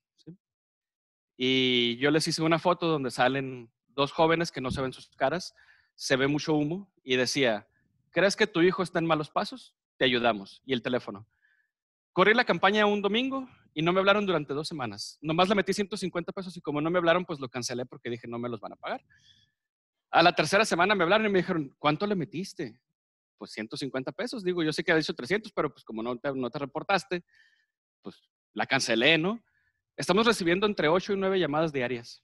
[1.35, 5.09] Y yo les hice una foto donde salen dos jóvenes que no se ven sus
[5.09, 5.53] caras,
[5.95, 7.67] se ve mucho humo y decía,
[8.11, 9.75] ¿crees que tu hijo está en malos pasos?
[9.97, 10.61] Te ayudamos.
[10.65, 11.27] Y el teléfono.
[12.13, 15.17] Corrí la campaña un domingo y no me hablaron durante dos semanas.
[15.19, 18.25] Nomás le metí 150 pesos y como no me hablaron, pues lo cancelé porque dije,
[18.25, 19.03] no me los van a pagar.
[20.15, 22.79] A la tercera semana me hablaron y me dijeron, ¿cuánto le metiste?
[23.37, 24.45] Pues 150 pesos.
[24.45, 27.21] Digo, yo sé que ha dicho 300, pero pues como no te, no te reportaste,
[28.01, 28.23] pues
[28.53, 29.43] la cancelé, ¿no?
[29.97, 32.23] Estamos recibiendo entre 8 y 9 llamadas diarias.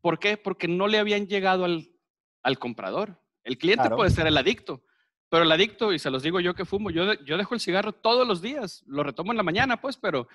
[0.00, 0.36] ¿Por qué?
[0.36, 3.22] Porque no le habían llegado al, comprador.
[3.44, 4.82] El cliente puede ser el adicto,
[5.28, 7.92] pero el adicto, y se los digo yo que fumo, yo, yo dejo el cigarro
[7.92, 8.82] todos los días.
[8.88, 10.26] Lo retomo en la mañana, pues, pero,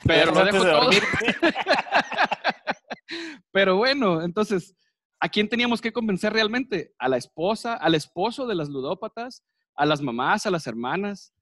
[0.04, 0.90] pero lo dejo todo.
[3.52, 4.74] pero bueno, entonces,
[5.20, 6.94] ¿a quién teníamos que convencer realmente?
[6.98, 9.42] A la esposa, al esposo de las ludópatas,
[9.74, 11.32] a las mamás, a las hermanas,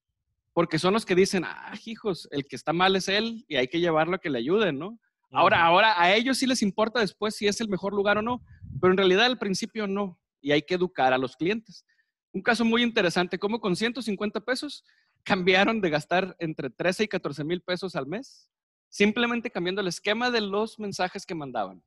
[0.52, 3.68] porque son los que dicen, ah, hijos, el que está mal es él y hay
[3.68, 4.98] que llevarlo a que le ayuden, ¿no?
[5.30, 8.42] Ahora, ahora a ellos sí les importa después si es el mejor lugar o no,
[8.80, 11.84] pero en realidad al principio no, y hay que educar a los clientes.
[12.32, 14.84] Un caso muy interesante, cómo con 150 pesos
[15.24, 18.48] cambiaron de gastar entre 13 y 14 mil pesos al mes,
[18.88, 21.82] simplemente cambiando el esquema de los mensajes que mandaban.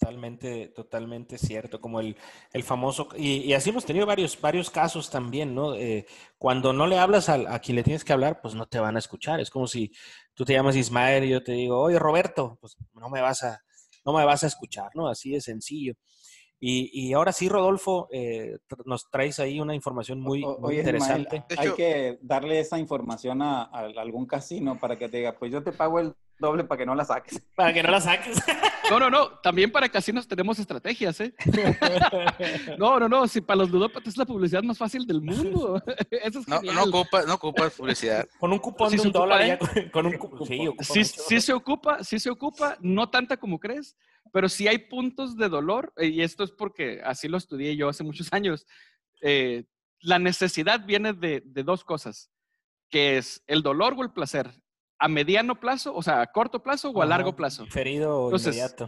[0.00, 2.16] Totalmente, totalmente cierto, como el,
[2.54, 5.74] el famoso, y, así hemos tenido varios, varios casos también, ¿no?
[5.74, 6.06] Eh,
[6.38, 8.96] cuando no le hablas a, a, quien le tienes que hablar, pues no te van
[8.96, 9.40] a escuchar.
[9.40, 9.92] Es como si
[10.32, 13.62] tú te llamas Ismael y yo te digo, oye Roberto, pues no me vas a,
[14.06, 15.06] no me vas a escuchar, ¿no?
[15.06, 15.92] Así de sencillo.
[16.58, 21.44] Y, y ahora sí, Rodolfo, eh, nos traes ahí una información muy, interesante.
[21.58, 25.62] hay que darle esa información a, a algún casino para que te diga, pues yo
[25.62, 27.40] te pago el doble para que no la saques.
[27.54, 28.42] Para que no la saques.
[28.90, 29.38] No, no, no.
[29.38, 31.32] También para casinos tenemos estrategias, ¿eh?
[32.76, 33.28] No, no, no.
[33.28, 35.80] Si para los ludópatas es la publicidad más fácil del mundo.
[36.10, 38.26] Eso es no, no, ocupa, no ocupa publicidad.
[38.40, 39.90] Con un cupón de un dólar ¿eh?
[39.92, 40.18] con un
[40.80, 42.78] Sí, sí, se ocupa, sí se ocupa.
[42.80, 43.96] No tanta como crees,
[44.32, 45.92] pero sí hay puntos de dolor.
[45.96, 48.66] Eh, y esto es porque así lo estudié yo hace muchos años.
[49.20, 49.66] Eh,
[50.00, 52.28] la necesidad viene de, de dos cosas,
[52.88, 54.50] que es el dolor o el placer
[55.00, 57.64] a mediano plazo, o sea, a corto plazo o a largo plazo.
[57.64, 58.86] Diferido o inmediato.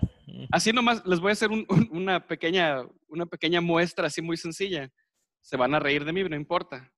[0.51, 1.49] Así nomás les voy a hacer
[1.91, 4.93] una, pequeña, una pequeña muestra así muy sencilla.
[5.41, 6.93] Se van a reír de mí, no importa.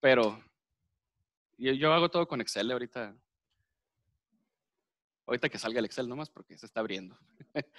[0.00, 0.38] Pero
[1.56, 3.16] yo, hago todo con Excel ahorita.
[5.26, 7.18] Ahorita que salga el Excel nomás porque se está abriendo.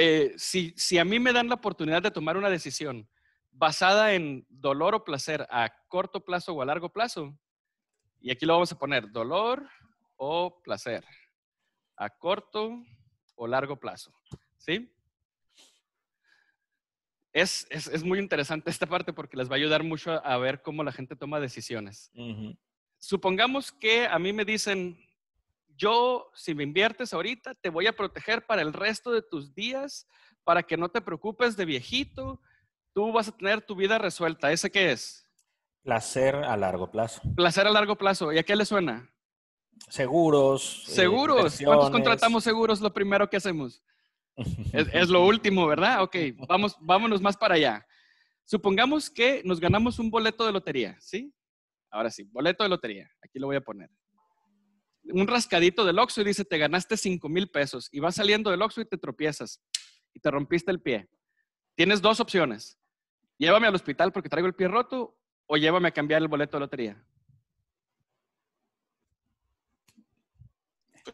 [0.00, 3.10] Eh, si, si a mí me dan la oportunidad de tomar una decisión
[3.50, 7.36] basada en dolor o placer a corto plazo o a largo plazo,
[8.20, 9.68] y aquí lo vamos a poner, dolor
[10.18, 11.04] o placer,
[11.96, 12.84] a corto
[13.36, 14.12] o largo plazo.
[14.58, 14.92] ¿Sí?
[17.32, 20.82] Es, es, muy interesante esta parte porque les va a ayudar mucho a, ver cómo
[20.82, 22.10] la gente toma decisiones.
[22.98, 24.98] Supongamos que a mí me dicen,
[25.76, 30.08] yo, si me inviertes ahorita, te voy a proteger para el resto de tus días,
[30.42, 32.40] para que no te preocupes de viejito,
[32.92, 34.50] tú vas a tener tu vida resuelta.
[34.50, 35.24] ¿Ese qué es?
[35.82, 37.22] Placer a largo plazo.
[37.36, 38.32] Placer a largo plazo.
[38.32, 39.08] ¿Y a qué le suena?
[39.88, 40.84] Seguros.
[40.88, 41.58] Eh, seguros.
[41.64, 43.82] ¿Cuántos contratamos seguros lo primero que hacemos?
[44.72, 46.02] es, lo último, ¿verdad?
[46.02, 46.16] Ok,
[46.48, 47.86] vamos, vámonos más para allá.
[48.44, 51.32] Supongamos que nos ganamos un boleto de lotería, ¿sí?
[51.90, 53.10] Ahora sí, boleto de lotería.
[53.22, 53.90] Aquí lo voy a poner.
[55.04, 57.88] Un rascadito del Oxxo y dice, te ganaste 5 mil pesos.
[57.92, 59.62] Y vas saliendo del Oxxo y te tropiezas.
[60.12, 61.08] Y te rompiste el pie.
[61.74, 62.78] Tienes dos opciones.
[63.38, 66.60] Llévame al hospital porque traigo el pie roto o llévame a cambiar el boleto de
[66.60, 67.04] lotería.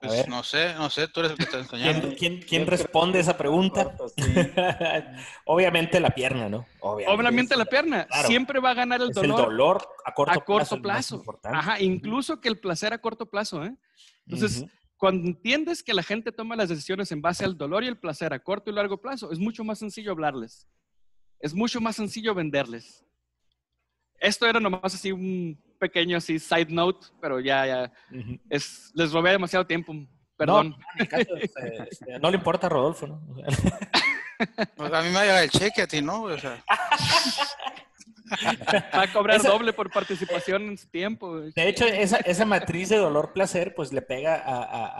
[0.01, 2.15] Pues no sé, no sé, tú eres el que está enseñando.
[2.17, 3.95] ¿Quién, quién, responde esa pregunta?
[5.45, 6.67] Obviamente la pierna, ¿no?
[6.81, 8.07] Obviamente, la pierna.
[8.27, 9.41] Siempre va a ganar el dolor.
[9.41, 11.23] El dolor a corto, plazo.
[11.45, 13.75] Ajá, incluso que el placer a corto plazo, ¿eh?
[14.27, 14.65] Entonces,
[14.97, 18.33] cuando entiendes que la gente toma las decisiones en base al dolor y el placer
[18.33, 20.67] a corto y largo plazo, es mucho más sencillo hablarles.
[21.41, 23.05] Es mucho más sencillo venderles.
[24.25, 27.93] Esto era nomás así un pequeño así side note, pero ya, ya
[28.49, 29.95] es, les robé demasiado tiempo.
[30.37, 30.75] Perdón.
[30.99, 33.21] Este, no, le importa a Rodolfo, ¿no?
[34.77, 36.23] Pues a mí me llega el cheque a ti, ¿no?
[36.25, 36.63] O sea.
[38.93, 41.39] Va a cobrar doble por participación en su tiempo.
[41.39, 44.35] De hecho, esa, esa matriz de dolor-placer, pues le pega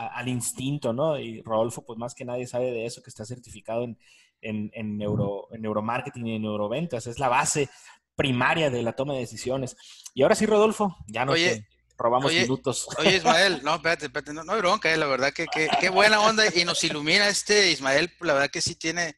[0.07, 1.19] al instinto, ¿no?
[1.19, 3.97] Y Rodolfo, pues más que nadie sabe de eso, que está certificado en,
[4.41, 7.05] en, en, neuro, en neuromarketing y en neuroventas.
[7.07, 7.69] Es la base
[8.15, 9.75] primaria de la toma de decisiones.
[10.13, 12.87] Y ahora sí, Rodolfo, ya no te robamos minutos.
[12.99, 15.45] Oye, Ismael, no, espérate, espérate, no, no hay bronca, eh, la verdad que
[15.79, 19.15] qué buena onda y nos ilumina este Ismael, la verdad que sí tiene,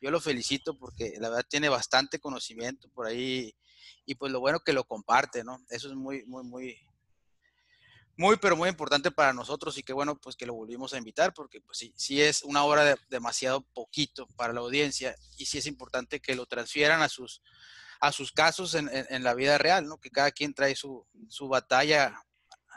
[0.00, 3.54] yo lo felicito porque la verdad tiene bastante conocimiento por ahí
[4.04, 5.58] y pues lo bueno que lo comparte, ¿no?
[5.68, 6.76] Eso es muy, muy, muy,
[8.16, 11.34] muy, pero muy importante para nosotros y qué bueno pues que lo volvimos a invitar
[11.34, 15.58] porque pues sí, sí es una hora de, demasiado poquito para la audiencia y sí
[15.58, 17.42] es importante que lo transfieran a sus,
[18.00, 19.98] a sus casos en, en, la vida real, ¿no?
[19.98, 22.14] Que cada quien trae su, su batalla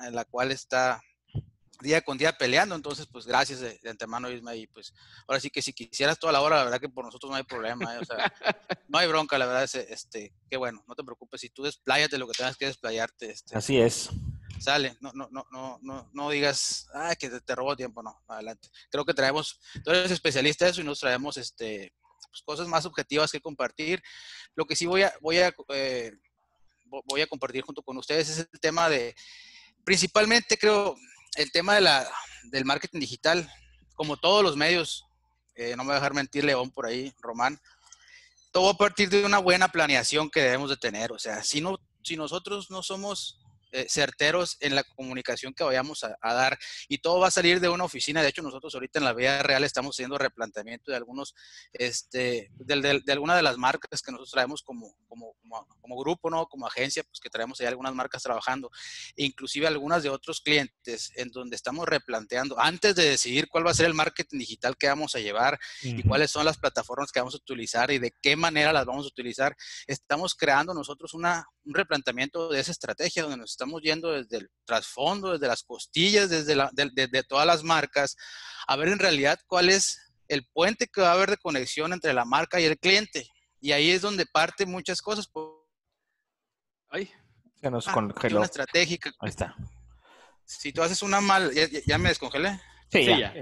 [0.02, 1.02] en la cual está
[1.82, 4.94] día con día peleando, entonces pues gracias de, antemano Isma y pues
[5.28, 7.44] ahora sí que si quisieras toda la hora, la verdad que por nosotros no hay
[7.44, 8.00] problema, ¿eh?
[8.00, 8.34] o sea,
[8.88, 12.18] no hay bronca, la verdad es, este, qué bueno, no te preocupes, si tú despláyate
[12.18, 13.32] lo que tengas que desplayarte.
[13.32, 14.10] Este, Así es.
[14.60, 18.68] Sale, no, no, no, no, no, no digas, que te, te robo tiempo, no, adelante.
[18.92, 21.94] Creo que traemos, tú eres especialista en eso y nos traemos este,
[22.30, 24.02] pues, cosas más objetivas que compartir.
[24.56, 26.12] Lo que sí voy a, voy a, eh,
[27.06, 29.16] voy a compartir junto con ustedes es el tema de,
[29.84, 30.96] principalmente creo,
[31.36, 32.10] el tema de la,
[32.44, 33.52] del marketing digital,
[33.96, 35.06] como todos los medios,
[35.56, 37.60] eh, no me voy a dejar mentir León por ahí, Román,
[38.52, 41.12] todo a partir de una buena planeación que debemos de tener.
[41.12, 43.40] O sea, si, no, si nosotros no somos
[43.72, 47.70] eh, certeros en la comunicación que vayamos a, dar y todo va a salir de
[47.70, 48.22] una oficina.
[48.22, 51.36] De hecho, nosotros ahorita en la vida real estamos haciendo replanteamiento de algunos,
[51.74, 55.36] este, de, de, alguna de las marcas que nosotros traemos como, como,
[55.82, 56.48] como, grupo, ¿no?
[56.48, 58.72] Como agencia, pues que traemos ahí algunas marcas trabajando,
[59.16, 63.76] inclusive algunas de otros clientes en donde estamos replanteando antes de decidir cuál va a
[63.76, 67.34] ser el marketing digital que vamos a llevar y cuáles son las plataformas que vamos
[67.36, 69.56] a utilizar y de qué manera las vamos a utilizar.
[69.88, 74.50] Estamos creando nosotros una, un replanteamiento de esa estrategia donde nos estamos yendo desde el
[74.64, 78.16] trasfondo, desde las costillas, desde, la, de, todas las marcas,
[78.68, 82.14] a ver en realidad cuál es el puente que va a haber de conexión entre
[82.14, 83.28] la marca y el cliente.
[83.60, 85.30] Y ahí es donde parte muchas cosas.
[86.90, 87.12] Ay,
[87.60, 88.38] se nos ah, congeló.
[88.38, 89.12] Una estratégica.
[89.20, 89.56] Ahí está.
[90.46, 91.52] Si tú haces una mala,
[91.86, 92.62] ¿ya, me descongelé?
[92.90, 93.34] Sí, ya.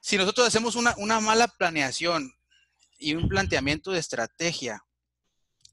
[0.00, 2.32] Si nosotros hacemos una, una mala planeación
[2.98, 4.82] y un planteamiento de estrategia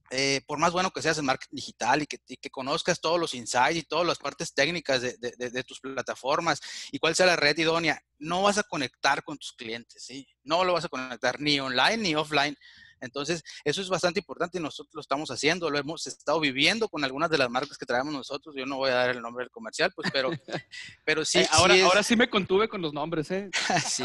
[0.10, 3.78] eh, por más bueno que seas en marketing digital y que, conozcas todos los insights
[3.78, 8.44] y todas las partes técnicas de, tus plataformas y cuál sea la red idónea, no
[8.44, 10.28] vas a conectar con tus clientes, ¿sí?
[10.44, 12.56] No lo vas a conectar ni online ni offline.
[13.02, 17.04] Entonces, eso es bastante importante y nosotros lo estamos haciendo, lo hemos estado viviendo con
[17.04, 18.56] algunas de las marcas que traemos nosotros.
[18.58, 20.30] Yo no voy a dar el nombre del comercial, pues, pero,
[21.06, 21.40] pero sí.
[21.40, 23.50] Eh, ahora, sí ahora sí me contuve con los nombres, ¿eh?
[23.86, 24.04] sí,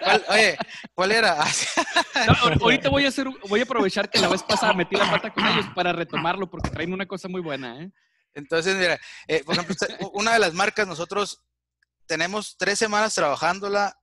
[0.00, 0.58] ¿Cuál, oye,
[0.94, 1.42] ¿cuál era?
[2.60, 5.46] ahorita voy a hacer, voy a aprovechar que la vez pasada metí la pata con
[5.46, 7.90] ellos para retomarlo porque traen una cosa muy buena, ¿eh?
[8.34, 9.74] Entonces, mira, eh, por ejemplo,
[10.12, 11.42] una de las marcas nosotros
[12.06, 13.98] tenemos tres semanas trabajándola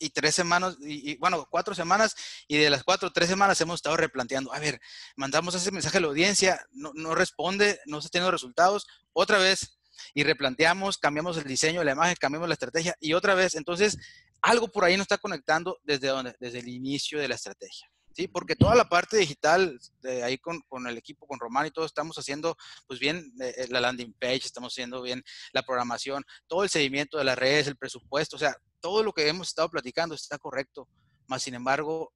[0.00, 2.16] y tres semanas, y, bueno, cuatro semanas,
[2.48, 4.80] y de las cuatro, tres semanas hemos estado replanteando, a ver,
[5.14, 9.78] mandamos ese mensaje a la audiencia, no, no responde, no se tienen resultados, otra vez,
[10.14, 13.98] y replanteamos, cambiamos el diseño de la imagen, cambiamos la estrategia, y otra vez, entonces,
[14.40, 17.90] algo por ahí nos está conectando desde donde, desde el inicio de la estrategia.
[18.12, 18.26] ¿Sí?
[18.26, 19.78] Porque toda la parte digital,
[20.24, 22.56] ahí con, con, el equipo, con Román y todo, estamos haciendo
[22.88, 27.24] pues bien eh, la landing page, estamos haciendo bien la programación, todo el seguimiento de
[27.24, 30.88] las redes, el presupuesto, o sea, todo lo que hemos estado platicando está correcto,
[31.26, 32.12] más sin embargo,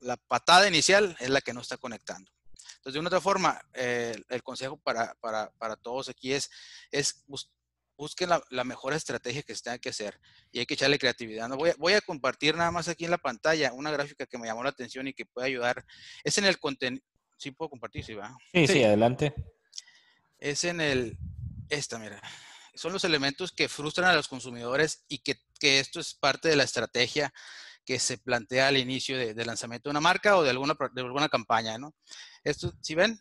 [0.00, 2.30] la patada inicial es la que no está conectando.
[2.76, 6.50] Entonces, de una otra forma, eh, el consejo para, para, para, todos aquí es,
[6.90, 7.24] es
[7.96, 10.20] busquen la, mejor estrategia que se tenga que hacer
[10.52, 11.48] y hay que echarle creatividad.
[11.48, 11.56] ¿no?
[11.56, 14.46] Voy, a, voy, a, compartir nada más aquí en la pantalla una gráfica que me
[14.46, 15.84] llamó la atención y que puede ayudar.
[16.22, 17.04] Es en el contenido.
[17.38, 18.36] Sí, puedo compartir, sí, va.
[18.52, 19.34] Sí, sí, adelante.
[20.38, 21.18] Es en el.
[21.68, 22.20] Esta, mira
[22.76, 26.56] son los elementos que frustran a los consumidores y que, que esto es parte de
[26.56, 27.32] la estrategia
[27.84, 31.28] que se plantea al inicio de, lanzamiento de una marca o de alguna, de alguna
[31.28, 31.94] campaña, ¿no?
[32.42, 33.18] Esto, ¿sí ven?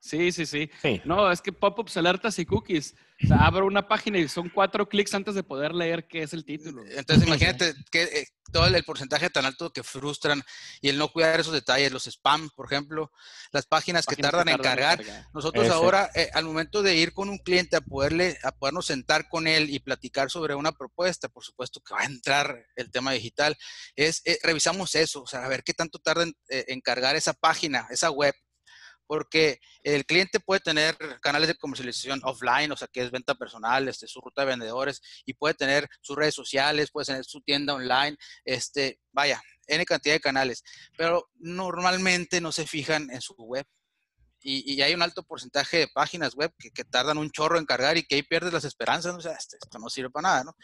[0.00, 0.70] Sí, sí, sí,
[1.04, 2.94] No, es que pop-ups, alertas y cookies.
[3.22, 6.32] O sea, abro una página y son cuatro clics antes de poder leer qué es
[6.32, 6.82] el título.
[6.90, 10.42] Entonces, imagínate que eh, todo el, porcentaje tan alto que frustran
[10.80, 13.12] y el no cuidar esos detalles, los spam, por ejemplo,
[13.52, 15.02] las páginas, que, tardan en cargar.
[15.34, 19.28] Nosotros ahora, eh, al momento de ir con un cliente a poderle, a podernos sentar
[19.28, 23.12] con él y platicar sobre una propuesta, por supuesto que va a entrar el tema
[23.12, 23.56] digital,
[23.96, 27.86] es eh, revisamos eso, o sea, a ver qué tanto tarda en cargar esa página,
[27.90, 28.34] esa web
[29.10, 33.88] porque el cliente puede tener canales de comercialización offline, o sea, que es venta personal,
[33.88, 37.74] este, su ruta de vendedores, y puede tener sus redes sociales, puede tener su tienda
[37.74, 40.62] online, este, vaya, N cantidad de canales,
[40.96, 43.66] pero normalmente no se fijan en su web.
[44.42, 48.04] Y, hay un alto porcentaje de páginas web que, tardan un chorro en cargar y
[48.04, 49.18] que ahí pierdes las esperanzas, ¿no?
[49.18, 50.56] o sea, este, esto no sirve para nada, ¿no?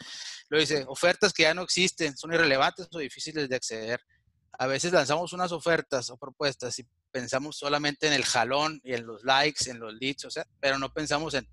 [0.47, 4.01] Lo dice, ofertas que ya no existen, son irrelevantes o difíciles de acceder
[4.59, 9.05] a veces lanzamos unas ofertas o propuestas y pensamos solamente en el jalón y en
[9.05, 11.47] los likes, en los leads, o sea, pero no pensamos en,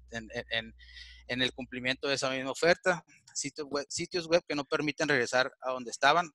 [1.29, 3.05] el cumplimiento de esa misma oferta.
[3.33, 6.31] Sitios web, sitios web que no permiten regresar a donde estaban.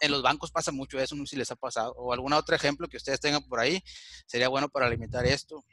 [0.00, 1.92] En los bancos pasa mucho eso, no sé si les ha pasado.
[1.96, 3.82] O algún otro ejemplo que ustedes tengan por ahí,
[4.26, 5.64] sería bueno para limitar esto.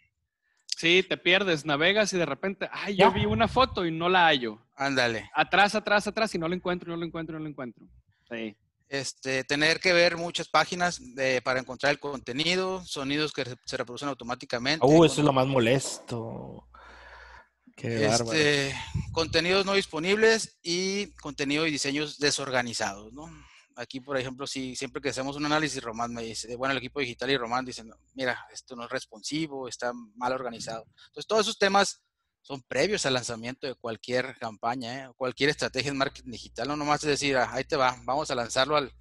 [0.78, 4.28] Sí, te pierdes, navegas y de repente, ay, yo vi una foto y no la
[4.28, 4.62] hallo.
[4.76, 5.30] Ándale.
[5.34, 7.88] Atrás, atrás, atrás y no la encuentro, no la encuentro, no la encuentro.
[8.30, 8.56] Sí.
[8.88, 11.02] Este, tener que ver muchas páginas
[11.44, 14.86] para encontrar el contenido, sonidos que se reproducen automáticamente.
[14.86, 16.68] Uh, eso es lo más molesto.
[17.76, 18.76] Qué este,
[19.12, 23.30] contenidos no disponibles y contenido y diseños desorganizados, ¿no?
[23.76, 27.02] Aquí, por ejemplo, si siempre que hacemos un análisis, Román me dice, bueno, el equipo
[27.02, 30.86] digital y Román dicen, mira, esto no es responsivo, está mal organizado.
[31.08, 32.02] Entonces, todos esos temas
[32.46, 35.10] son previos al lanzamiento de cualquier campaña, ¿eh?
[35.18, 36.68] cualquier estrategia en marketing digital.
[36.68, 38.92] No nomás es decir, ah, ahí te va, vamos a lanzarlo al,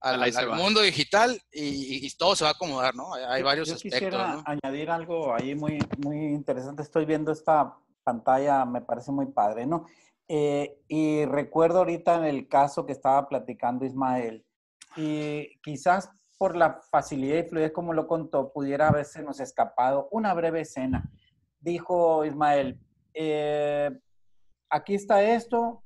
[0.00, 3.12] al, mundo digital y, todo se va a acomodar, ¿no?
[3.12, 4.00] Hay, varios yo aspectos.
[4.00, 6.80] Quisiera añadir algo ahí muy, muy interesante.
[6.80, 9.84] Estoy viendo esta pantalla, me parece muy padre, ¿no?
[10.26, 14.42] Eh, y recuerdo ahorita en el caso que estaba platicando Ismael,
[14.96, 16.08] y quizás
[16.38, 21.10] por la facilidad y fluidez como lo contó, pudiera haberse nos escapado una breve escena
[21.60, 22.78] dijo Ismael,
[23.14, 23.90] eh,
[24.68, 25.82] aquí está esto,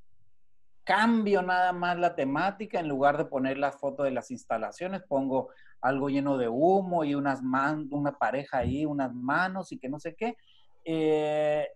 [0.85, 5.51] cambio nada más la temática, en lugar de poner la foto de las instalaciones, pongo
[5.81, 9.99] algo lleno de humo y unas man una pareja ahí, unas manos y que no
[9.99, 10.37] sé qué.
[10.85, 11.69] Eh,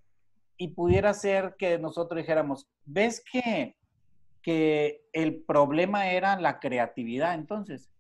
[0.56, 3.76] y pudiera ser que nosotros dijéramos, ¿ves que,
[4.42, 7.34] que el problema era la creatividad?
[7.34, 7.90] Entonces,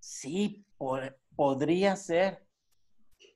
[0.00, 0.64] sí,
[1.36, 2.44] podría ser,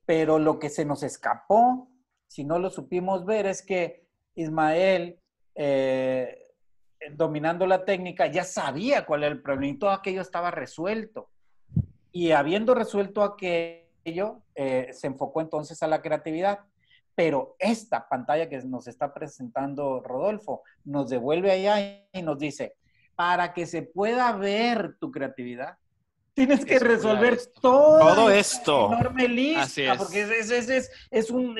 [0.07, 1.92] pero lo que se nos escapó
[2.33, 4.07] si no lo supimos ver, es que
[4.37, 5.21] Ismael,
[5.55, 6.35] eh,
[7.11, 11.29] dominando la técnica, ya sabía cuál era el problema y todo aquello estaba resuelto.
[12.11, 16.61] Y habiendo resuelto aquello, eh, se enfocó entonces a la creatividad.
[17.15, 22.77] Pero esta pantalla que nos está presentando Rodolfo nos devuelve allá y nos dice,
[23.15, 25.77] para que se pueda ver tu creatividad,
[26.35, 28.87] Tienes que resolver todo, todo esto.
[28.93, 31.57] Enorme lista, porque es, es, es, un,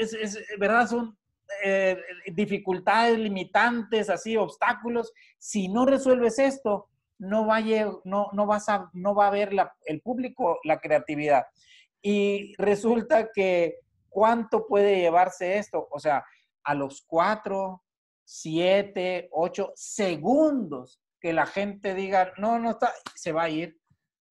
[0.59, 0.89] ¿verdad?
[0.89, 1.19] Son
[1.63, 2.01] eh,
[2.33, 5.13] dificultades limitantes, así, obstáculos.
[5.39, 9.75] Si no resuelves esto, no, vaya, no, no, vas a, no va a ver la,
[9.85, 11.45] el público la creatividad.
[12.01, 13.77] Y resulta que,
[14.09, 15.87] ¿cuánto puede llevarse esto?
[15.91, 16.25] O sea,
[16.65, 17.85] a los cuatro,
[18.25, 23.79] siete, ocho segundos que la gente diga, no, no está, se va a ir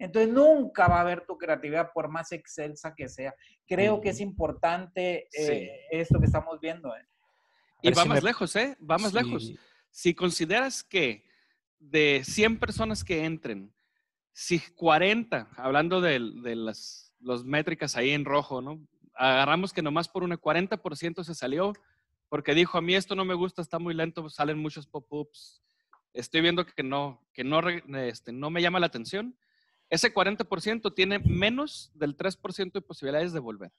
[0.02, 3.36] entonces nunca va a haber tu creatividad por más excelsa que sea.
[3.68, 6.90] Creo que es importante eh, esto que estamos viendo.
[6.96, 7.06] ¿eh?
[7.84, 8.76] Y va más lejos, ¿eh?
[8.82, 9.54] Va más lejos.
[9.92, 11.24] Si consideras que
[11.78, 13.72] de 100 personas que entren,
[14.34, 17.14] si 40, hablando de, las
[17.46, 18.82] métricas ahí en rojo, ¿no?
[19.14, 21.74] Agarramos que nomás por una 40% se salió
[22.28, 25.62] porque dijo, a mí esto no me gusta, está muy lento, salen muchos pop-ups,
[26.12, 27.62] estoy viendo que no, que no,
[28.00, 29.38] este, no me llama la atención
[29.92, 33.74] ese 40% tiene menos del 3% de posibilidades de volver.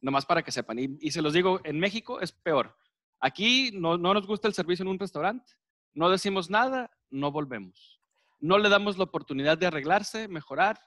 [0.00, 0.78] Nomás para que sepan.
[0.78, 2.76] Y, se los digo, en México es peor.
[3.18, 5.52] Aquí no, nos gusta el servicio en un restaurante,
[5.92, 8.00] no decimos nada, no volvemos.
[8.38, 10.80] No le damos la oportunidad de arreglarse, mejorar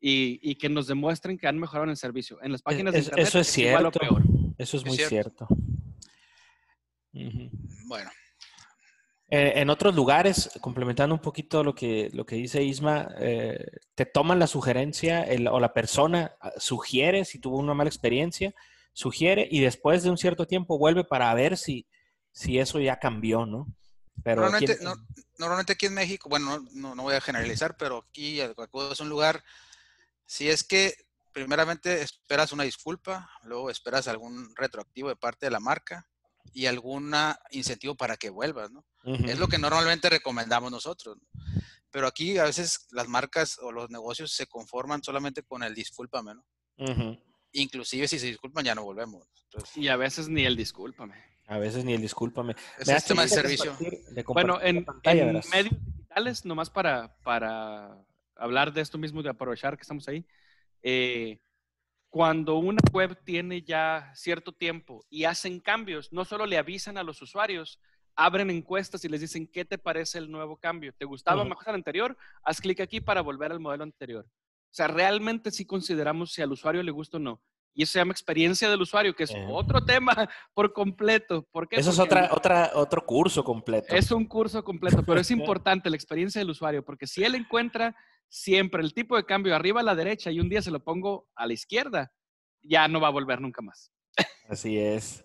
[0.00, 2.42] y, que nos demuestren que han mejorado en el servicio.
[2.42, 3.90] En las páginas de internet eso es, cierto.
[4.00, 4.22] peor.
[4.56, 5.46] Eso es muy cierto.
[7.12, 8.10] Bueno,
[9.28, 13.58] eh, en otros lugares, complementando un poquito lo que, lo que dice Isma, eh,
[13.96, 18.54] te toman la sugerencia o la persona ah, sugiere si tuvo una mala experiencia,
[18.92, 21.86] sugiere y después de un cierto tiempo vuelve para ver si,
[22.30, 23.66] si eso ya cambió, ¿no?
[24.22, 24.92] Pero normalmente, aquí en,
[25.38, 29.42] normalmente aquí en México, bueno, no, no, voy a generalizar, pero aquí es un lugar,
[30.24, 30.94] si es que
[31.32, 36.06] primeramente esperas una disculpa, luego esperas algún retroactivo de parte de la marca
[36.52, 37.12] y algún
[37.50, 38.84] incentivo para que vuelvas, ¿no?
[39.04, 41.18] Es lo que normalmente recomendamos nosotros.
[41.90, 46.34] Pero aquí a veces las marcas o los negocios se conforman solamente con el discúlpame,
[46.34, 46.44] ¿no?
[47.52, 49.26] Inclusive si se disculpan ya no volvemos.
[49.74, 51.14] y a veces ni el discúlpame.
[51.46, 52.56] A veces ni el discúlpame.
[52.78, 53.76] Es el tema de servicio.
[54.28, 60.08] bueno, en, medios digitales, nomás para, para hablar de esto mismo, de aprovechar que estamos
[60.08, 60.26] ahí,
[60.82, 61.40] eh,
[62.16, 67.02] cuando una web tiene ya cierto tiempo y hacen cambios, no solo le avisan a
[67.02, 67.78] los usuarios,
[68.14, 70.94] abren encuestas y les dicen, ¿qué te parece el nuevo cambio?
[70.96, 72.16] ¿Te gustaba mejor el anterior?
[72.42, 74.24] Haz clic aquí para volver al modelo anterior.
[74.26, 77.42] O sea, realmente sí consideramos si al usuario le gusta o no.
[77.74, 80.14] Y eso se llama experiencia del usuario, que es otro tema
[80.54, 81.46] por completo.
[81.52, 83.94] ¿Por Eso es otra, otra, otro curso completo.
[83.94, 87.94] Es un curso completo, pero es importante la experiencia del usuario, porque si él encuentra
[88.28, 91.28] siempre el tipo de cambio arriba a la derecha y un día se lo pongo
[91.34, 92.12] a la izquierda,
[92.62, 93.92] ya no va a volver nunca más.
[94.48, 95.24] Así es.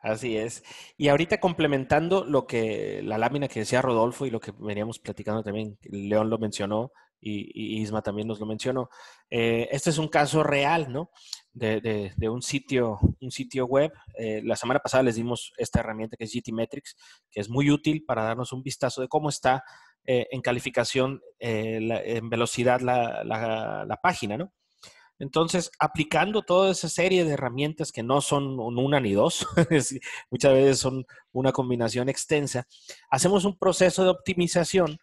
[0.00, 0.62] Así es.
[0.96, 5.42] Y ahorita complementando lo que la lámina que decía Rodolfo y lo que veníamos platicando
[5.42, 8.88] también, León lo mencionó y, Isma también nos lo mencionó.
[9.28, 11.10] Eh, este es un caso real, ¿no?
[11.52, 13.92] De, un, sitio, un sitio web.
[14.16, 16.52] Eh, la semana pasada les dimos esta herramienta que es GT
[17.30, 19.64] que es muy útil para darnos un vistazo de cómo está
[20.10, 24.54] eh, en calificación, en velocidad la, la página, ¿no?
[25.18, 29.46] Entonces, aplicando toda esa serie de herramientas que no son una ni dos,
[30.30, 32.66] muchas veces son una combinación extensa,
[33.10, 34.98] hacemos un proceso de optimización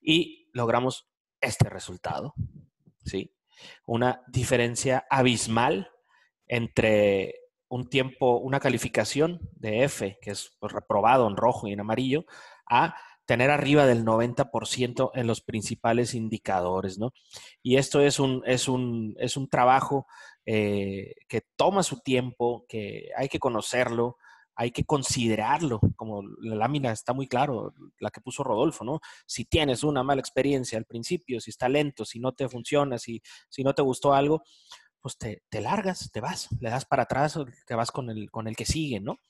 [0.00, 1.08] y logramos
[1.40, 2.34] este resultado.
[3.04, 3.32] ¿sí?
[3.86, 5.90] Una diferencia abismal
[6.48, 7.34] entre
[7.68, 12.24] un tiempo, una calificación de F, que es pues, reprobado en rojo y en amarillo,
[12.68, 12.96] a
[13.30, 17.12] tener arriba del 90% en los principales indicadores, ¿no?
[17.62, 20.08] Y esto es un, es un, es un trabajo
[20.44, 24.16] eh, que toma su tiempo, que hay que conocerlo,
[24.56, 28.98] hay que considerarlo, como la lámina está muy claro, la que puso Rodolfo, ¿no?
[29.26, 33.22] Si tienes una mala experiencia al principio, si está lento, si no te funciona, si,
[33.48, 34.42] si no te gustó algo,
[35.00, 38.48] pues te, te largas, te vas, le das para atrás, te vas con el, con
[38.48, 39.20] el que sigue, ¿no?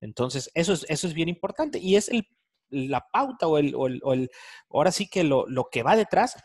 [0.00, 2.28] Entonces, eso es, eso es bien importante y es el
[2.70, 4.30] la pauta o el, o el,
[4.70, 6.36] ahora sí que lo, lo, que va detrás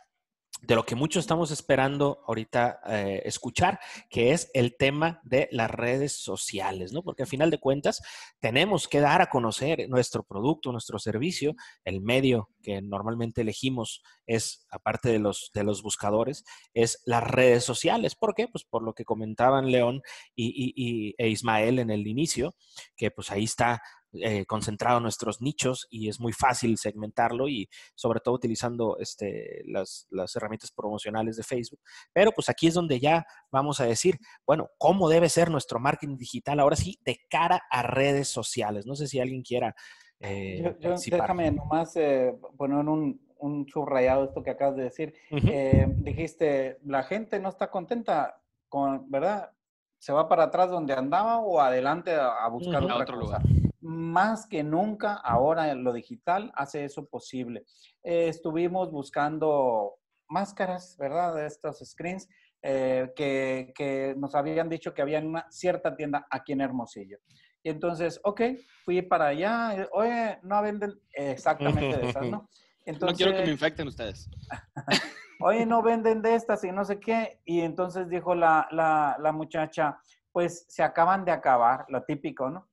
[0.61, 5.69] de lo que muchos estamos esperando ahorita eh, escuchar, que es el tema de las
[5.69, 7.03] redes sociales, ¿no?
[7.03, 8.01] Porque al final de cuentas
[8.39, 14.65] tenemos que dar a conocer nuestro producto, nuestro servicio, el medio que normalmente elegimos es,
[14.71, 18.15] aparte de los, de los buscadores, es las redes sociales.
[18.15, 18.47] ¿Por qué?
[18.47, 20.01] Pues por lo que comentaban León
[20.35, 22.55] y, y, e Ismael en el inicio,
[22.95, 23.81] que pues ahí está
[24.21, 30.07] eh, concentrado nuestros nichos y es muy fácil segmentarlo y sobre todo utilizando este, las,
[30.35, 31.79] herramientas promocionales de Facebook.
[32.13, 36.17] Pero pues aquí es donde ya vamos a decir, bueno, ¿cómo debe ser nuestro marketing
[36.17, 38.85] digital ahora sí de cara a redes sociales?
[38.85, 39.75] No sé si alguien quiera...
[40.19, 40.75] Eh,
[41.11, 45.13] déjame nomás eh, poner un, un subrayado esto que acabas de decir.
[45.29, 49.51] Eh, dijiste, la gente no está contenta con, ¿verdad?
[49.99, 53.41] Se va para atrás donde andaba o adelante a, buscar otro lugar
[53.85, 57.63] más que nunca ahora lo digital hace eso posible.
[58.03, 61.35] Eh, estuvimos buscando máscaras, ¿verdad?
[61.35, 62.27] De estos screens
[62.63, 67.19] eh, que, nos habían dicho que había en una cierta tienda aquí en Hermosillo.
[67.61, 68.41] Y entonces, ok,
[68.83, 69.75] fui para allá.
[69.75, 72.49] Eh, oye, no venden exactamente de esas, ¿no?
[72.85, 74.29] Entonces, no quiero que me infecten ustedes.
[75.41, 77.41] Oye, no venden de estas y no sé qué.
[77.43, 79.99] Y entonces dijo la, la, la muchacha,
[80.31, 82.69] pues se acaban de acabar, lo típico, ¿no?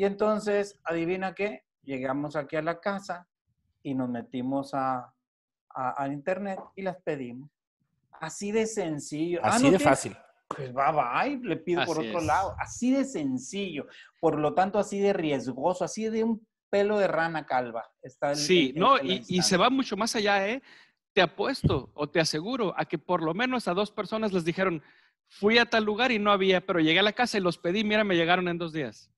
[0.00, 3.28] Y entonces, adivina qué, llegamos aquí a la casa
[3.82, 5.12] y nos metimos a,
[5.68, 7.50] a, internet y las pedimos.
[8.12, 9.40] Así de sencillo.
[9.42, 10.16] Ah, Así de fácil.
[10.48, 12.56] Pues va, va, y le pido por otro lado.
[12.58, 13.88] Así de sencillo.
[14.18, 17.84] Por lo tanto, así de riesgoso, así de un pelo de rana calva.
[18.00, 20.62] Está sí, no, y, y, se va mucho más allá, ¿eh?
[21.12, 24.82] Te apuesto o te aseguro a que por lo menos a dos personas les dijeron,
[25.28, 27.84] fui a tal lugar y no había, pero llegué a la casa y los pedí,
[27.84, 29.10] mira, me llegaron en dos días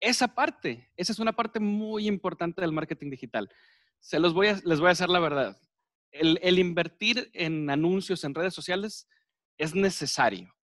[0.00, 3.50] esa parte, esa es una parte muy importante del marketing digital.
[4.00, 5.58] Se los voy a, les voy a hacer la verdad.
[6.10, 9.08] El, invertir en anuncios en redes sociales
[9.58, 10.54] es necesario.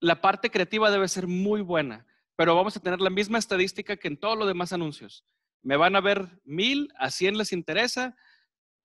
[0.00, 4.08] La parte creativa debe ser muy buena, pero vamos a tener la misma estadística que
[4.08, 5.24] en todos los demás anuncios.
[5.62, 8.16] Me van a ver mil, a cien les interesa,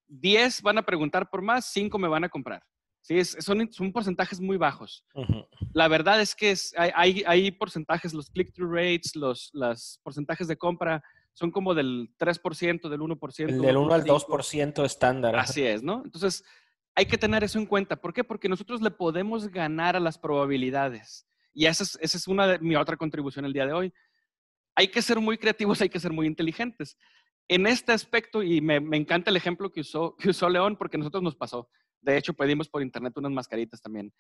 [0.06, 2.64] diez van a preguntar por más, cinco me van a comprar.
[3.08, 5.06] Sí, son, son porcentajes muy bajos.
[5.72, 11.02] La verdad es que hay, hay, porcentajes, los click-through rates, los porcentajes de compra
[11.32, 13.62] son como del 3%, del 1%.
[13.62, 15.38] del 1 al 2% estándar.
[15.38, 16.02] Así es, ¿no?
[16.04, 16.44] Entonces,
[16.96, 17.96] hay que tener eso en cuenta.
[17.96, 18.26] ¿Por qué?
[18.26, 21.26] Porque nosotros le podemos ganar a las probabilidades.
[21.54, 23.94] Y esa es, esa es una de mi otra contribución el día de hoy.
[24.76, 26.98] Hay que ser muy creativos, hay que ser muy inteligentes.
[27.48, 30.98] En este aspecto, y me, me encanta el ejemplo que usó, que usó León, porque
[30.98, 31.70] a nosotros nos pasó.
[32.08, 34.14] De hecho, pedimos por internet unas mascaritas también.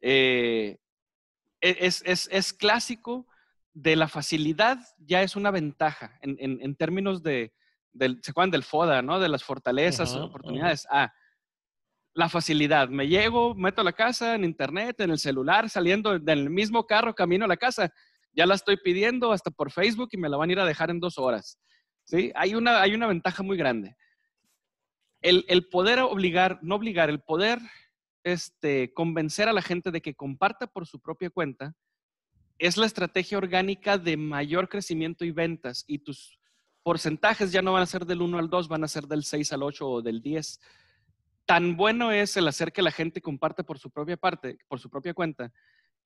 [0.00, 0.78] Eh,
[1.60, 3.28] e-, es, es, es, clásico
[3.72, 7.52] de la facilidad, ya es una ventaja en, en, términos de,
[7.92, 9.20] del, se juegan del FODA, ¿no?
[9.20, 10.88] De las fortalezas, oportunidades.
[10.90, 11.12] Ah,
[12.14, 12.88] la facilidad.
[12.88, 17.14] Me llego, meto a la casa en internet, en el celular, saliendo del mismo carro,
[17.14, 17.92] camino a la casa.
[18.32, 20.90] Ya la estoy pidiendo hasta por Facebook y me la van a ir a dejar
[20.90, 21.60] en dos horas.
[22.02, 22.32] ¿Sí?
[22.34, 23.94] Hay una, hay una ventaja muy grande
[25.22, 27.58] el, poder obligar, no obligar, el poder
[28.24, 31.74] este, convencer a la gente de que comparta por su propia cuenta
[32.58, 35.84] es la estrategia orgánica de mayor crecimiento y ventas.
[35.86, 36.38] Y tus
[36.82, 39.52] porcentajes ya no van a ser del 1 al 2, van a ser del 6
[39.52, 40.60] al 8 o del 10.
[41.46, 44.88] tan bueno es el hacer que la gente comparte por su propia parte, por su
[44.88, 45.52] propia cuenta,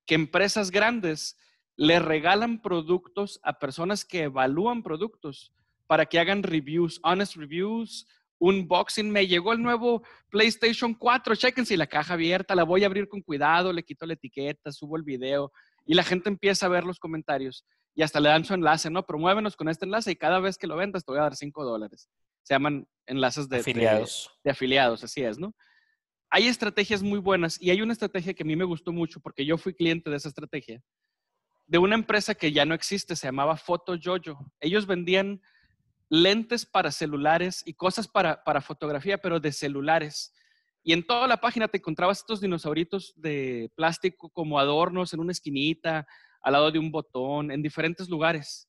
[0.07, 1.37] que empresas grandes
[1.77, 5.53] le regalan productos a personas que evalúan productos
[5.87, 8.07] para que hagan reviews, honest reviews,
[8.39, 9.11] unboxing.
[9.11, 13.21] Me llegó el nuevo PlayStation 4, chequense la caja abierta, la voy a abrir con
[13.23, 15.53] cuidado, le quito la etiqueta, subo el video
[15.87, 17.65] y la gente empieza a ver los comentarios
[17.95, 19.07] y hasta le dan su enlace, ¿no?
[19.07, 21.65] Promuévenos con este enlace y cada vez que lo vendas te voy a dar 5
[21.65, 22.09] dólares
[22.45, 24.31] se llaman enlaces de afiliados.
[24.45, 25.55] De, afiliados, así es, ¿no?
[26.31, 29.45] Hay estrategias muy buenas y hay una estrategia que a mí me gustó mucho porque
[29.45, 30.81] yo fui cliente de esa estrategia,
[31.67, 34.53] de una empresa que ya no existe, se llamaba Photo Jojo.
[34.61, 35.41] Ellos vendían
[36.23, 40.33] lentes para celulares y cosas para, para fotografía, pero de celulares.
[40.83, 45.33] Y en toda la página te encontrabas estos dinosauritos de plástico como adornos en una
[45.33, 46.07] esquinita,
[46.43, 48.69] al lado de un botón, en diferentes lugares.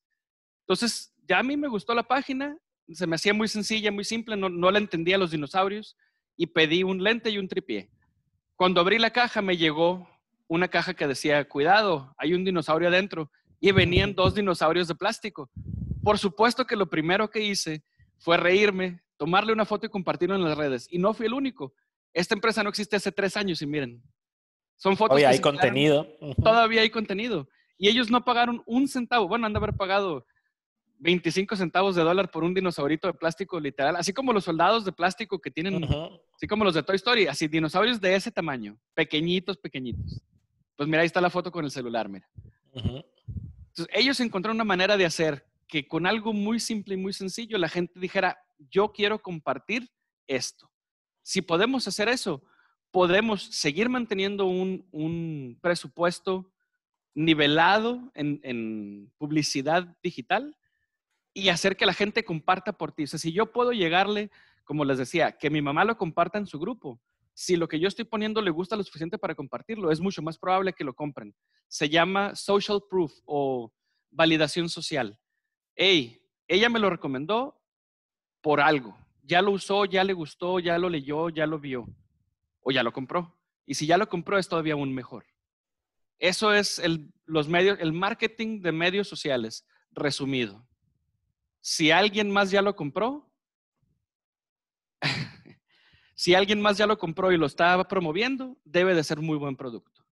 [0.61, 2.57] Entonces, ya a mí me gustó la página
[2.93, 5.97] se me hacía muy sencilla, muy simple, no, no la entendía los dinosaurios
[6.37, 7.89] y pedí un lente y un tripié.
[8.55, 10.07] Cuando abrí la caja me llegó
[10.47, 15.49] una caja que decía, cuidado, hay un dinosaurio adentro y venían dos dinosaurios de plástico.
[16.05, 17.83] Por supuesto que lo primero que hice
[18.19, 20.87] fue reírme, tomarle una foto y compartirlo en las redes.
[20.91, 21.73] Y no fui el único.
[22.13, 24.03] Esta empresa no existe hace tres años y miren,
[24.77, 25.17] son fotos.
[25.17, 26.07] Todavía hay contenido.
[26.43, 27.49] Todavía hay contenido.
[27.75, 29.27] Y ellos no pagaron un centavo.
[29.27, 30.27] Bueno, han de haber pagado
[30.99, 34.91] 25 centavos de dólar por un dinosaurito de plástico literal, así como los soldados de
[34.91, 35.83] plástico que tienen,
[36.35, 40.21] así como los de Toy Story, así dinosaurios de ese tamaño, pequeñitos, pequeñitos.
[40.77, 42.29] Pues mira, ahí está la foto con el celular, mira.
[42.73, 47.57] Entonces, ellos encontraron una manera de hacer que con algo muy simple y muy sencillo
[47.57, 49.89] la gente dijera, yo quiero compartir
[50.27, 50.71] esto.
[51.23, 52.43] Si podemos hacer eso,
[52.91, 56.51] podemos seguir manteniendo un, presupuesto
[57.13, 60.55] nivelado en publicidad digital,
[61.35, 63.03] y hacer que la gente comparta por ti.
[63.03, 64.31] O sea, si yo puedo llegarle,
[64.63, 66.99] como les decía, que mi mamá lo comparta en su grupo,
[67.33, 70.37] si lo que yo estoy poniendo le gusta lo suficiente para compartirlo, es mucho más
[70.37, 71.35] probable que lo compren.
[71.67, 73.73] Se llama social proof o
[74.09, 75.19] validación social.
[75.75, 77.61] Hey, ella me lo recomendó
[78.41, 78.97] por algo.
[79.23, 81.87] Ya lo usó, ya le gustó, ya lo leyó, ya lo vio
[82.61, 83.37] o ya lo compró.
[83.65, 85.25] Y si ya lo compró es todavía aún mejor.
[86.19, 90.65] Eso es el, los medios, el marketing de medios sociales resumido
[91.65, 93.27] si alguien más ya lo compró,
[96.13, 99.55] si alguien más ya lo compró y lo está promoviendo, debe de ser muy buen
[99.55, 100.05] producto.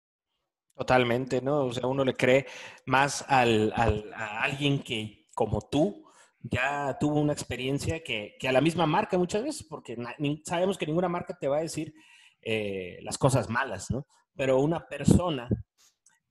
[0.74, 1.66] Totalmente, ¿no?
[1.66, 2.46] O sea, uno le cree
[2.86, 6.04] más al, a alguien que, como tú,
[6.42, 9.96] ya tuvo una experiencia que, a la misma marca muchas veces, porque
[10.44, 11.94] sabemos que ninguna marca te va a decir
[12.40, 14.06] eh, las cosas malas, ¿no?
[14.34, 15.48] Pero una persona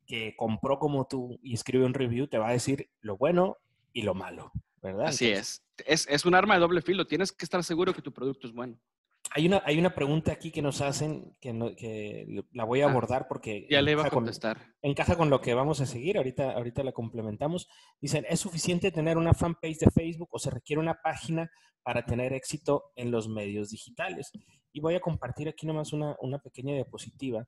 [0.05, 3.57] que compró como tú y escribe un review te va a decir lo bueno
[3.93, 4.51] y lo malo.
[4.81, 5.07] ¿verdad?
[5.07, 5.63] Así es.
[5.85, 6.25] es.
[6.25, 7.05] un arma de doble filo.
[7.05, 8.77] Tienes que estar seguro que tu producto es bueno.
[9.33, 12.89] Hay una, hay una pregunta aquí que nos hacen que, que la voy a ah,
[12.89, 14.57] abordar porque ya le iba a contestar.
[14.81, 16.17] encaja con lo que vamos a seguir.
[16.17, 17.69] Ahorita, ahorita la complementamos.
[18.01, 21.49] Dicen, ¿es suficiente tener una fanpage de Facebook o se requiere una página
[21.83, 24.31] para tener éxito en los medios digitales?
[24.73, 27.47] Y voy a compartir aquí nomás una, una pequeña diapositiva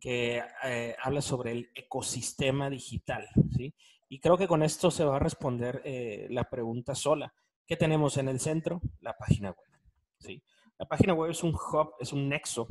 [0.00, 3.74] que eh, habla sobre el ecosistema digital, ¿sí?
[4.08, 7.32] Y creo que con esto se va a responder eh, la pregunta sola.
[7.66, 8.82] ¿Qué tenemos en el centro?
[9.00, 9.80] La página web.
[10.18, 10.42] ¿sí?
[10.82, 12.66] La página web es un hub, es un nexo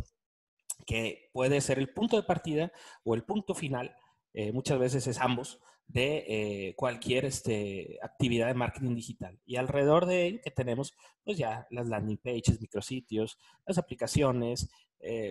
[0.86, 2.70] que puede ser el punto de partida
[3.06, 3.96] o el punto final,
[4.34, 9.40] eh, muchas veces es ambos, de eh, cualquier este, actividad de marketing digital.
[9.46, 10.94] Y alrededor de él que tenemos,
[11.24, 14.70] pues ya las landing pages, micrositios, las aplicaciones,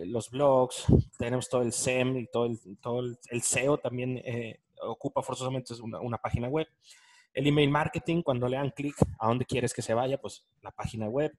[0.07, 0.87] los blogs,
[1.19, 4.23] tenemos todo el SEM y todo el, todo el, SEO también
[4.83, 6.67] ocupa forzosamente una, una página web.
[7.35, 10.71] El email marketing, cuando le dan clic a dónde quieres que se vaya, pues la
[10.71, 11.31] página web.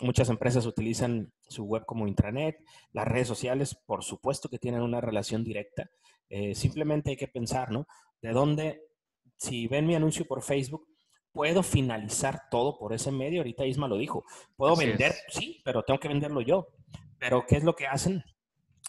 [0.00, 2.58] Muchas empresas utilizan su web como intranet.
[2.92, 5.90] Las redes sociales, por supuesto que tienen una relación directa.
[6.28, 7.86] Eh, simplemente hay que pensar, ¿no?
[8.20, 8.82] De dónde,
[9.36, 10.86] si ven mi anuncio por Facebook,
[11.32, 13.40] puedo finalizar todo por ese medio.
[13.40, 14.24] Ahorita Isma lo dijo.
[14.56, 16.68] Puedo vender, sí, pero tengo que venderlo yo.
[17.18, 18.24] Pero ¿qué es lo que hacen?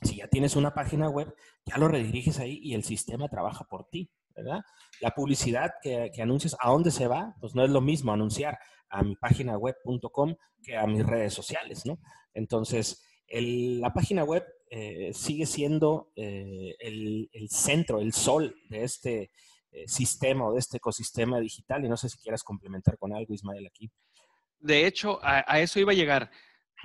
[0.01, 1.33] si ya tienes una página web,
[1.65, 4.61] ya lo rediriges ahí y el sistema trabaja por ti, ¿verdad?
[5.01, 7.35] La publicidad que, que anuncias, ¿a dónde se va?
[7.39, 8.57] Pues no es lo mismo anunciar
[8.89, 11.99] a mi página web.com que a mis redes sociales, ¿no?
[12.33, 19.31] Entonces, la página web eh, sigue siendo eh, el, centro, el sol de este
[19.71, 21.85] eh, sistema o de este ecosistema digital.
[21.85, 23.89] Y no sé si quieras complementar con algo, Ismael, aquí.
[24.59, 26.31] De hecho, a eso iba a llegar.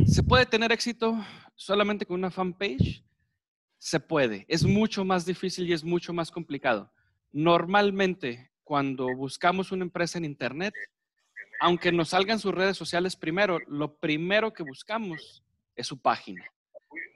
[0.04, 1.14] ¿Se puede tener éxito
[1.54, 3.04] solamente con una fanpage?
[3.78, 4.44] Se puede.
[4.48, 6.92] Es mucho más difícil y es mucho más complicado.
[7.32, 10.74] Normalmente, cuando buscamos una empresa en Internet,
[11.60, 15.42] aunque nos salgan sus redes sociales primero, lo primero que buscamos
[15.76, 16.44] es su página.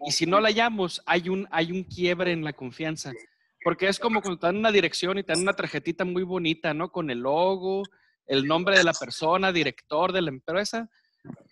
[0.07, 3.13] Y si no la hallamos, hay un, hay un quiebre en la confianza.
[3.65, 6.75] Porque es como cuando te dan una dirección y te dan una tarjetita muy bonita,
[6.75, 6.91] ¿no?
[6.91, 7.83] Con el logo,
[8.27, 10.91] el nombre de la persona, director de la empresa,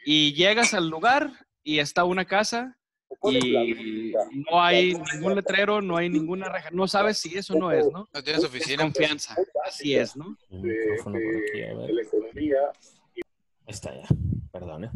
[0.05, 1.33] y llegas al lugar
[1.63, 2.77] y está una casa
[3.31, 4.13] y
[4.51, 8.09] no hay ningún letrero, no hay ninguna reja, no sabes si eso no es, ¿no?
[8.13, 8.83] No tienes oficina.
[8.83, 10.37] confianza, así es, ¿no?
[10.51, 12.73] Un micrófono por aquí, a ver.
[13.67, 14.07] Está ya,
[14.51, 14.85] perdón.
[14.85, 14.91] ¿eh?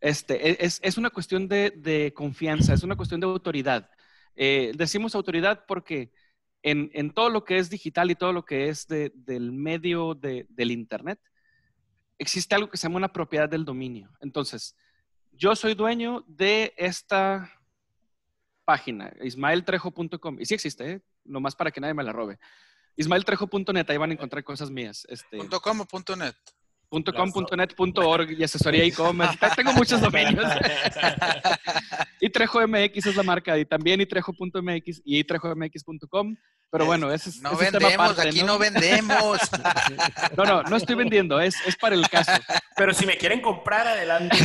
[0.00, 3.90] Este, e, es, es una cuestión de, de, confianza, es una cuestión de autoridad.
[4.36, 6.12] Eh, decimos autoridad porque
[6.62, 10.14] en, en, todo lo que es digital y todo lo que es de, del medio
[10.14, 11.20] de, del Internet,
[12.18, 14.10] existe algo que se llama una propiedad del dominio.
[14.20, 14.76] Entonces,
[15.38, 17.50] yo soy dueño de esta
[18.64, 21.00] página, ismaeltrejo.com, y sí existe, ¿eh?
[21.24, 22.38] nomás para que nadie me la robe.
[22.96, 25.06] Ismaeltrejo.net, ahí van a encontrar cosas mías.
[25.08, 26.34] Este, .com o .net?
[26.90, 29.38] .com.net.org y asesoría e-commerce.
[29.56, 30.46] Tengo muchos dominios.
[32.20, 36.36] y Trejo MX es la marca y también itrejo.mx y itrejomx.com.
[36.70, 38.46] Pero bueno, ese es, no ese vendemos, tema aparte, aquí ¿no?
[38.46, 39.38] no, vendemos.
[40.36, 42.32] No, no, no estoy vendiendo, es, es para el caso.
[42.76, 44.36] Pero si me quieren comprar, adelante.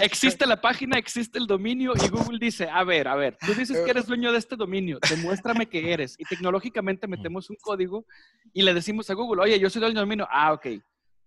[0.00, 3.78] Existe la página, existe el dominio y Google dice, a ver, a ver, tú dices
[3.84, 6.16] que eres dueño de este dominio, demuéstrame que eres.
[6.18, 8.06] Y tecnológicamente metemos un código
[8.52, 10.26] y le decimos a Google, oye, yo soy dueño del dominio.
[10.30, 10.66] Ah, ok.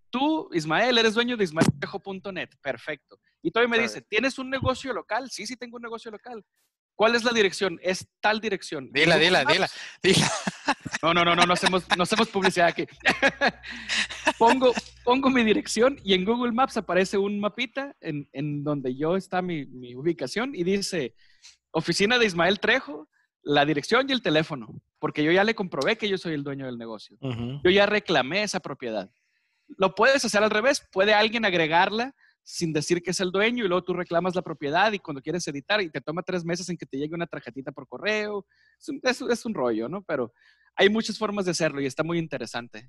[0.10, 2.50] Tú, Ismael, eres dueño de ismaeltejo.net.
[2.62, 3.20] Perfecto.
[3.42, 5.30] Y todavía me dice, ¿tienes un negocio local?
[5.30, 6.44] Sí, sí tengo un negocio local.
[6.98, 7.80] ¿Cuál es la dirección?
[7.84, 8.90] Es tal dirección.
[8.92, 9.70] Dila, dila, dila,
[10.02, 10.32] dila.
[11.04, 12.88] No, no, no, no, no hacemos, no hacemos publicidad aquí.
[14.40, 14.74] pongo,
[15.04, 19.44] pongo mi dirección y en Google Maps aparece un mapita en, en donde yo está
[19.44, 21.14] mi, mi ubicación y dice
[21.70, 23.08] oficina de Ismael Trejo,
[23.44, 26.66] la dirección y el teléfono, porque yo ya le comprobé que yo soy el dueño
[26.66, 27.16] del negocio.
[27.64, 29.12] Yo ya reclamé esa propiedad.
[29.68, 32.16] Lo puedes hacer al revés, puede alguien agregarla
[32.50, 35.46] sin decir que es el dueño y luego tú reclamas la propiedad y cuando quieres
[35.50, 38.46] editar y te toma tres meses en que te llegue una tarjetita por correo.
[38.80, 40.02] Es un, es- es un rollo, ¿no?
[40.02, 40.32] Pero
[40.74, 42.88] hay muchas formas de hacerlo y está muy interesante.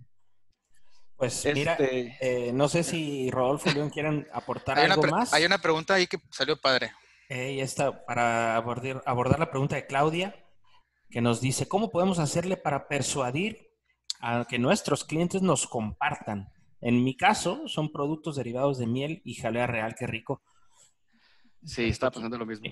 [1.16, 5.08] Pues mira, Este- eh, no sé si Rodolfo y León quieren aportar Hay una, algo
[5.08, 5.34] más.
[5.34, 6.92] hay una pregunta ahí que salió padre.
[7.28, 10.36] Eh, y esta, para abordar, abordar la pregunta de Claudia,
[11.10, 13.72] que nos dice, ¿cómo podemos hacerle para persuadir
[14.20, 16.48] a que nuestros clientes nos compartan?
[16.80, 20.42] En mi caso, son productos derivados de miel y jalea real, qué rico.
[21.64, 22.68] Sí, está pasando lo mismo.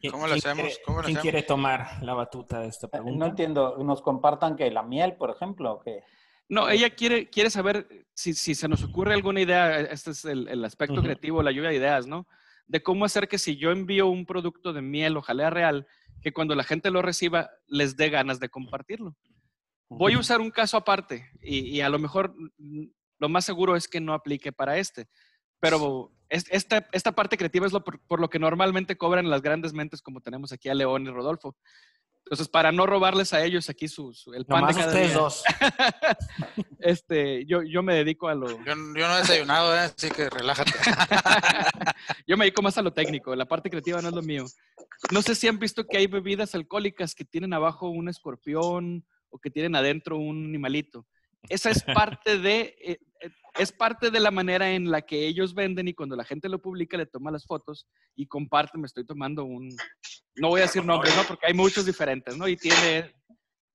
[0.00, 0.64] ¿Quién- ¿Cómo lo hacemos?
[0.64, 1.22] quiere- ¿Cómo lo ¿Quién hacemos?
[1.22, 5.74] quiere tomar la batuta de esta No entiendo, nos compartan que la miel, por ejemplo,
[5.74, 6.00] o que
[6.48, 10.48] No, ella quiere, quiere saber si, si se nos ocurre alguna idea, este es el,
[10.48, 12.26] el aspecto creativo, la lluvia de ideas, ¿no?
[12.66, 15.86] De cómo hacer que si yo envío un producto de miel o jalea real,
[16.20, 19.14] que cuando la gente lo reciba les dé ganas de compartirlo.
[19.88, 22.34] Voy a usar un caso aparte y, y a lo mejor
[23.18, 25.08] lo más seguro es que no aplique para este,
[25.60, 29.42] pero es- esta, esta parte creativa es lo por, por lo que normalmente cobran las
[29.42, 31.56] grandes mentes como tenemos aquí a León y Rodolfo.
[32.26, 35.10] Entonces, para no robarles a ellos aquí su, su- el pan Nomás de cada ustedes
[35.12, 35.44] día, dos.
[36.78, 39.80] este, yo, yo me dedico a lo, Yo, yo no he desayunado, ¿eh?
[39.80, 40.72] así que relájate.
[42.26, 44.44] yo me dedico más a lo técnico, la parte creativa no es lo mío.
[45.12, 49.38] No sé si han visto que hay bebidas alcohólicas que tienen abajo un escorpión o
[49.38, 51.06] que tienen adentro un animalito.
[51.48, 55.54] Esa es parte de, eh, eh, es parte de la manera en la que ellos
[55.54, 59.04] venden y cuando la gente lo publica le toma las fotos y comparte, me estoy
[59.04, 59.68] tomando un,
[60.36, 61.22] no voy a decir nombres, ¿no?
[61.24, 62.48] Porque hay muchos diferentes, ¿no?
[62.48, 63.14] Y tiene,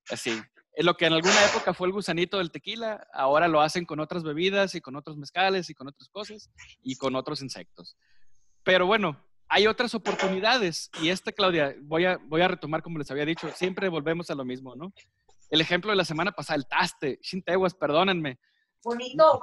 [0.09, 0.39] así,
[0.77, 4.23] lo que en alguna época fue el gusanito del tequila, ahora lo hacen con otras
[4.23, 6.49] bebidas y con otros mezcales y con otras cosas
[6.81, 7.97] y con otros insectos.
[8.63, 13.09] Pero bueno, hay otras oportunidades y esta, Claudia, voy a, voy a retomar como les
[13.11, 14.93] había dicho, siempre volvemos a lo mismo, ¿no?
[15.49, 18.39] El ejemplo de la semana pasada, el taste, Shinteguas, perdónenme.
[18.83, 19.41] Bonito.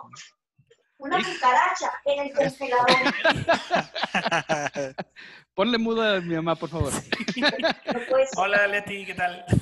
[0.98, 2.86] Una cucaracha en el congelador.
[5.54, 6.92] Ponle muda a mi mamá, por favor.
[8.36, 9.44] Hola, Leti, ¿qué tal?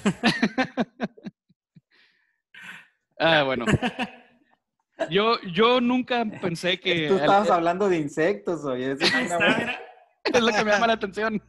[3.16, 3.64] Ah, bueno.
[5.08, 7.06] Yo, yo nunca pensé que...
[7.06, 8.90] tú estabas hablando de insectos, oye.
[8.90, 9.78] eso es una
[10.24, 11.40] es lo que me llama la atención.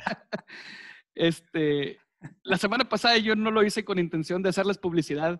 [1.16, 1.98] Este,
[2.44, 5.40] la semana pasada yo no lo hice con intención de hacerles publicidad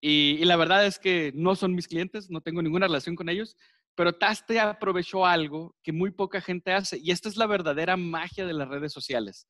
[0.00, 3.28] y, y la verdad es que no son mis clientes, no tengo ninguna relación con
[3.28, 3.56] ellos,
[3.94, 8.46] pero Taste aprovechó algo que muy poca gente hace y esta es la verdadera magia
[8.46, 9.48] de las redes sociales.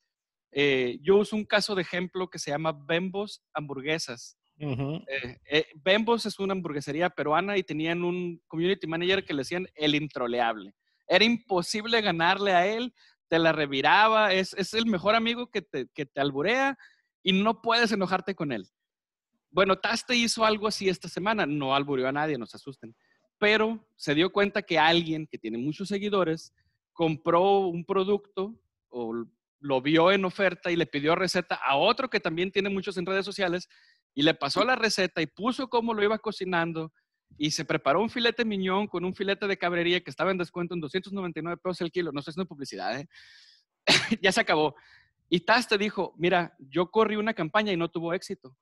[0.52, 4.38] Eh, yo uso un caso de ejemplo que se llama Bembos Hamburguesas.
[4.58, 9.68] Eh, eh, Bembos es una hamburguesería peruana y tenían un community manager que le decían
[9.74, 10.74] el introleable.
[11.06, 12.92] Era imposible ganarle a él,
[13.28, 16.78] te la reviraba, es, es el mejor amigo que te, que te alburea
[17.22, 18.68] y no puedes enojarte con él.
[19.50, 22.94] Bueno, Taste hizo algo así esta semana, no albureó a nadie, no se asusten,
[23.38, 26.52] pero se dio cuenta que alguien que tiene muchos seguidores
[26.92, 28.54] compró un producto
[28.88, 29.24] o
[29.60, 33.06] lo vio en oferta y le pidió receta a otro que también tiene muchos en
[33.06, 33.68] redes sociales
[34.14, 36.92] y le pasó la receta y puso cómo lo iba cocinando
[37.36, 40.74] y se preparó un filete miñón con un filete de cabrería que estaba en descuento
[40.74, 42.12] en 299 pesos el kilo.
[42.12, 43.08] No sé si es publicidad, ¿eh?
[44.22, 44.74] ya se acabó.
[45.28, 48.56] Y Taz dijo, mira, yo corrí una campaña y no tuvo éxito,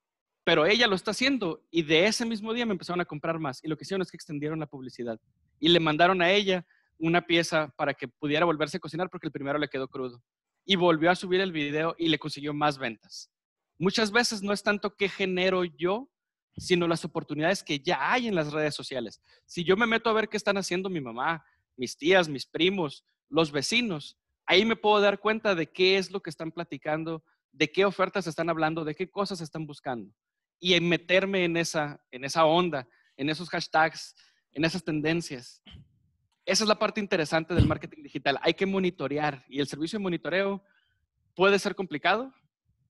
[0.44, 3.62] pero ella lo está haciendo y de ese mismo día me empezaron a comprar más
[3.62, 5.20] y lo que hicieron es que extendieron la publicidad
[5.60, 6.66] y le mandaron a ella
[6.98, 10.22] una pieza para que pudiera volverse a cocinar porque el primero le quedó crudo
[10.64, 13.30] y volvió a subir el video y le consiguió más ventas.
[13.78, 16.08] Muchas veces no es tanto qué genero yo,
[16.56, 19.20] sino las oportunidades que ya hay en las redes sociales.
[19.44, 21.44] Si yo me meto a ver qué están haciendo mi mamá,
[21.76, 26.20] mis tías, mis primos, los vecinos, ahí me puedo dar cuenta de qué es lo
[26.20, 30.12] que están platicando, de qué ofertas están hablando, de qué cosas están buscando.
[30.58, 34.14] Y en meterme en esa, en esa onda, en esos hashtags,
[34.52, 35.62] en esas tendencias.
[36.46, 38.38] Esa es la parte interesante del marketing digital.
[38.40, 40.62] Hay que monitorear y el servicio de monitoreo
[41.34, 42.32] puede ser complicado,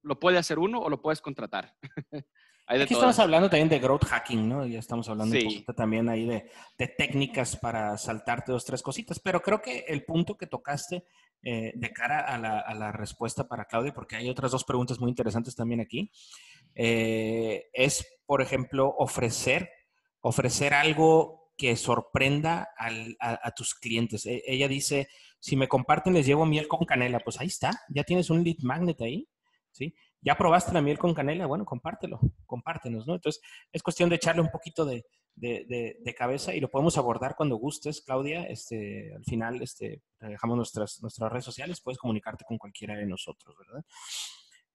[0.02, 1.74] lo puede hacer uno o lo puedes contratar.
[2.68, 4.66] Aquí estamos hablando también de growth hacking, ¿no?
[4.66, 9.40] Ya estamos hablando un poquito también ahí de, técnicas para saltarte dos, tres cositas, pero
[9.40, 11.04] creo que el punto que tocaste
[11.42, 15.54] eh, de cara a la, respuesta para Claudia, porque hay otras dos preguntas muy interesantes
[15.54, 16.10] también aquí,
[16.74, 19.70] eh, es, por ejemplo, ofrecer,
[20.20, 24.26] ofrecer algo que sorprenda a, tus clientes.
[24.26, 25.08] E, ella dice,
[25.38, 27.20] si me comparten, les llevo miel con canela.
[27.20, 29.28] Pues ahí está, ya tienes un lead magnet ahí,
[29.70, 29.94] ¿sí?
[30.26, 31.46] ¿Ya probaste la miel con canela?
[31.46, 33.14] Bueno, compártelo, compártenos, ¿no?
[33.14, 33.40] Entonces,
[33.72, 35.04] es cuestión de echarle un poquito de,
[36.18, 38.42] cabeza y lo podemos abordar cuando gustes, Claudia.
[38.42, 43.54] Este, al final, este, dejamos nuestras, nuestras redes sociales, puedes comunicarte con cualquiera de nosotros,
[43.56, 43.84] ¿verdad?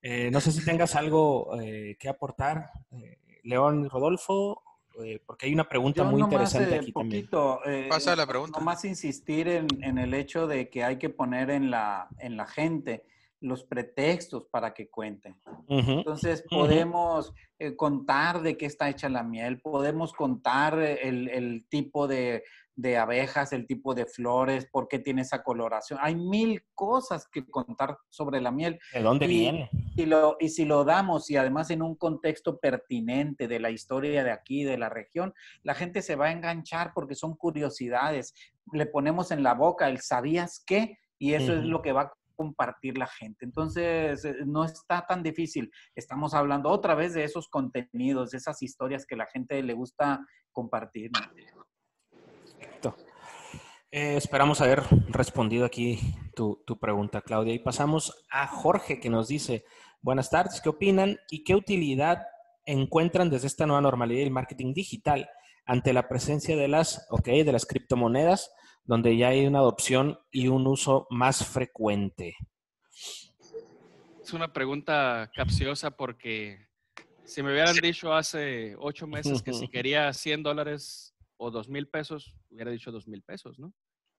[0.01, 4.63] Eh, no sé si tengas algo eh, que aportar, eh, León y Rodolfo,
[5.03, 7.89] eh, porque hay una pregunta muy interesante aquí poquito, también.
[7.89, 8.57] Pasa la pregunta.
[8.61, 12.47] más insistir en, en, el hecho de que hay que poner en la, en la
[12.47, 13.05] gente
[13.41, 15.35] los pretextos para que cuenten.
[15.67, 22.07] Entonces, podemos eh, contar de qué está hecha la miel, podemos contar el, el tipo
[22.07, 22.43] de,
[22.75, 25.97] de, abejas, el tipo de flores, por qué tiene esa coloración.
[26.01, 28.79] Hay mil cosas que contar sobre la miel.
[28.93, 29.69] ¿De dónde viene?
[29.95, 34.23] Y, lo, y si lo damos y además en un contexto pertinente de la historia
[34.23, 35.33] de aquí, de la región,
[35.63, 38.35] la gente se va a enganchar porque son curiosidades.
[38.71, 40.99] Le ponemos en la boca el ¿sabías qué?
[41.17, 43.45] Y eso es lo que va a compartir la gente.
[43.45, 45.71] Entonces, eh, no está tan difícil.
[45.95, 50.25] Estamos hablando otra vez de esos contenidos, de esas historias que la gente le gusta
[50.51, 51.11] compartir.
[52.57, 52.95] Perfecto.
[53.91, 55.99] Eh, esperamos haber respondido aquí
[56.35, 57.53] tu, tu, pregunta, Claudia.
[57.53, 59.65] Y pasamos a Jorge, que nos dice,
[60.01, 62.25] buenas tardes, ¿qué opinan y qué utilidad
[62.65, 65.29] encuentran desde esta nueva normalidad del marketing digital
[65.65, 68.51] ante la presencia de las, okay, de las criptomonedas
[68.83, 72.35] donde ya hay una adopción y un uso más frecuente?
[74.21, 76.67] Es una pregunta capciosa porque
[77.25, 81.87] si me hubieran dicho hace ocho meses que si quería 100 dólares o 2 mil
[81.87, 83.73] pesos, hubiera dicho 2 mil pesos, ¿no?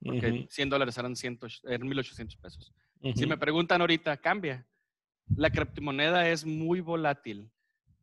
[0.05, 2.75] Porque 100 dólares eran, 100, eran 1.800 pesos.
[3.15, 4.67] Si me preguntan ahorita, cambia.
[5.37, 7.51] La criptomoneda es muy volátil.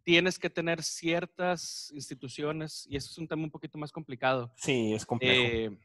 [0.03, 4.53] Tienes que tener ciertas instituciones, y eso es un tema un poquito más complicado.
[4.55, 5.43] Sí, es complejo.
[5.43, 5.77] Eh,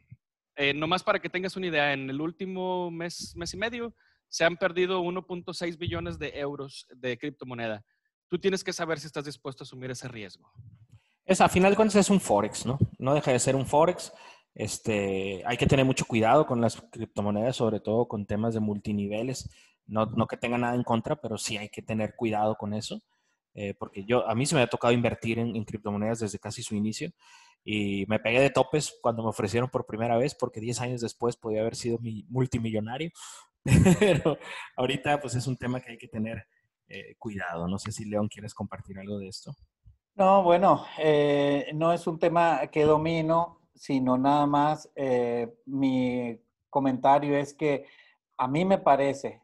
[0.57, 3.95] eh, nomás para que tengas una idea, en el último mes, mes y medio
[4.29, 7.85] se han perdido 1.6 billones de euros de criptomoneda.
[8.29, 10.51] Tú tienes que saber si estás dispuesto a asumir ese riesgo.
[11.25, 12.79] Es, a final de cuentas es un forex, ¿no?
[12.99, 14.13] No deja de ser un forex.
[14.55, 19.51] Este, hay que tener mucho cuidado con las criptomonedas, sobre todo con temas de multiniveles.
[19.87, 23.01] No, no que tenga nada en contra, pero sí hay que tener cuidado con eso.
[23.55, 26.63] Eh, porque yo, a mí se me ha tocado invertir en, en, criptomonedas desde casi
[26.63, 27.13] su inicio
[27.65, 31.37] y me pegué de topes cuando me ofrecieron por primera vez porque 10 años después
[31.37, 33.11] podía haber sido mi multimillonario.
[33.99, 34.39] Pero
[34.77, 36.47] ahorita pues es un tema que hay que tener
[36.89, 37.67] eh, cuidado.
[37.67, 39.55] No sé si León quieres compartir algo de esto.
[40.15, 46.39] No, bueno, eh, no es un tema que domino, sino nada más eh, mi
[46.69, 47.87] comentario es que
[48.37, 49.43] a mí me parece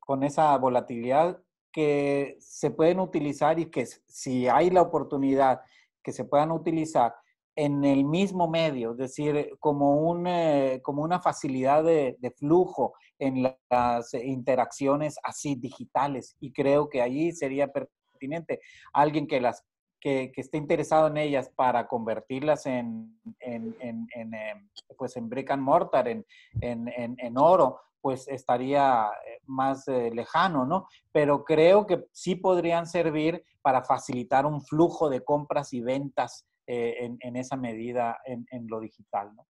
[0.00, 1.40] con esa volatilidad
[1.70, 5.62] que se pueden utilizar y que si hay la oportunidad
[6.02, 7.14] que se puedan utilizar
[7.56, 13.54] en el mismo medio, es decir, como, un, eh, como una facilidad de, flujo en
[13.70, 16.36] las interacciones así digitales.
[16.40, 18.60] Y creo que allí sería pertinente
[18.92, 19.64] alguien que, las,
[20.00, 25.62] que, esté interesado en ellas para convertirlas en, en, en, em, pues en brick and
[25.62, 26.24] mortar, en,
[26.60, 30.88] en oro, pues estaría eh, más eh, lejano, ¿no?
[31.12, 37.10] Pero creo que sí podrían servir para facilitar un flujo de compras y ventas eh,
[37.20, 39.34] en, esa medida en, lo digital.
[39.34, 39.46] ¿no?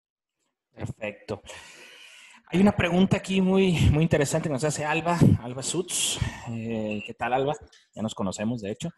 [0.72, 1.42] Perfecto.
[2.46, 6.18] Hay una pregunta aquí muy, muy interesante que nos hace Alba, Alba Sutz.
[6.50, 7.54] Eh, ¿Qué tal, Alba?
[7.94, 8.90] Ya nos conocemos, de hecho.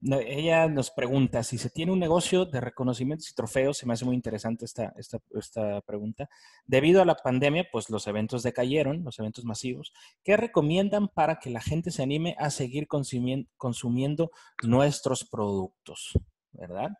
[0.00, 4.04] Ella nos pregunta si se tiene un negocio de reconocimientos y trofeos, se me hace
[4.04, 6.28] muy interesante esta, esta, pregunta.
[6.66, 9.92] Debido a la pandemia, pues los eventos decayeron, los eventos masivos.
[10.22, 14.30] ¿Qué recomiendan para que la gente se anime a seguir consumiendo
[14.62, 16.12] nuestros productos?
[16.52, 16.90] ¿Verdad?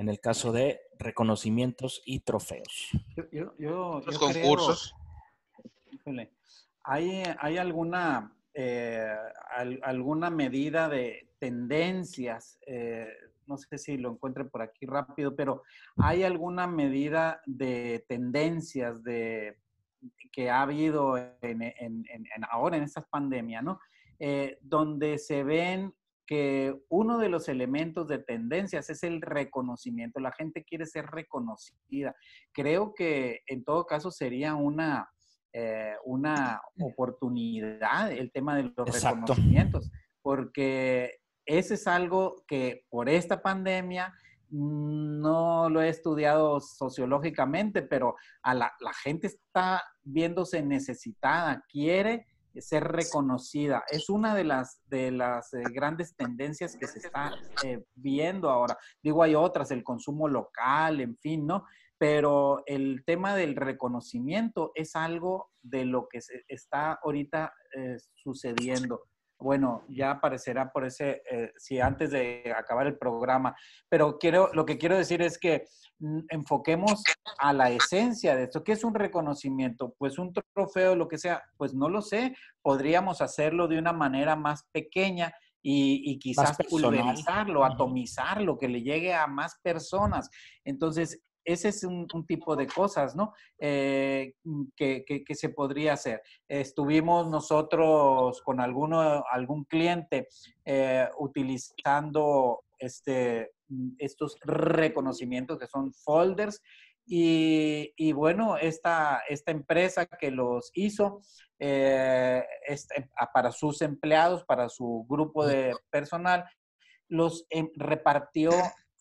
[0.00, 2.88] En el caso de reconocimientos y trofeos.
[3.30, 4.94] los concursos.
[6.82, 9.14] ¿hay, ¿Hay alguna eh,
[9.82, 13.08] alguna medida de tendencias, eh,
[13.46, 15.64] no sé si lo encuentre por aquí rápido, pero
[15.98, 19.58] hay alguna medida de tendencias de,
[20.32, 21.74] que ha habido en,
[22.50, 23.80] ahora en esta pandemia, ¿no?
[24.18, 25.94] Eh, donde se ven
[26.30, 30.20] que uno de los elementos de tendencias es el reconocimiento.
[30.20, 32.14] La gente quiere ser reconocida.
[32.52, 35.10] Creo que en todo caso sería una,
[35.52, 39.90] eh, una oportunidad el tema de los reconocimientos,
[40.22, 44.14] porque ese es algo que por esta pandemia
[44.50, 48.14] no lo he estudiado sociológicamente, pero
[48.44, 48.72] a la,
[49.02, 52.28] gente está viéndose necesitada, quiere
[52.58, 53.84] ser reconocida.
[53.90, 57.32] Es una de las, de las eh, grandes tendencias que se está
[57.64, 58.76] eh, viendo ahora.
[59.02, 61.64] Digo, hay otras, el consumo local, en fin, ¿no?
[62.00, 69.02] pero el tema del reconocimiento es algo de lo que se está ahorita eh, sucediendo.
[69.40, 73.56] Bueno, ya aparecerá por ese, eh, si antes de acabar el programa,
[73.88, 75.64] pero quiero, lo que quiero decir es que
[75.98, 77.02] mm, enfoquemos
[77.38, 78.62] a la esencia de esto.
[78.62, 79.94] ¿Qué es un reconocimiento?
[79.98, 82.36] Pues un trofeo, lo que sea, pues no lo sé.
[82.62, 85.32] Podríamos hacerlo de una manera más pequeña
[85.62, 90.30] y, y, quizás pulverizarlo, atomizarlo, que le llegue a más personas.
[90.64, 93.32] Entonces, ese es un, tipo de cosas, ¿no?
[93.58, 96.22] Eh, mm, que, se podría hacer.
[96.48, 100.28] Estuvimos nosotros con alguno, algún cliente
[100.64, 106.60] eh, utilizando este, mm, estos reconocimientos que son folders
[107.12, 111.22] y, bueno, esta, esta, empresa que los hizo
[111.58, 116.44] eh, este, para sus empleados, para su grupo de personal,
[117.08, 118.52] los em, repartió,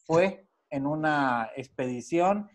[0.08, 2.50] fue en una expedición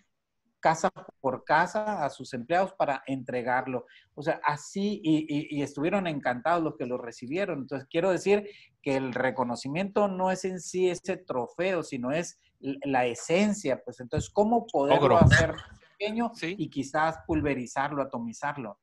[0.65, 0.91] casa
[1.21, 3.85] por casa a sus empleados para entregarlo.
[4.15, 7.59] O sea, así, y, estuvieron encantados los que lo recibieron.
[7.59, 8.49] Entonces, quiero decir
[8.81, 13.83] que el reconocimiento no es en sí ese trofeo, sino es la esencia.
[13.85, 15.55] Pues entonces, ¿cómo poderlo hacer
[15.99, 18.79] pequeño y quizás pulverizarlo, atomizarlo?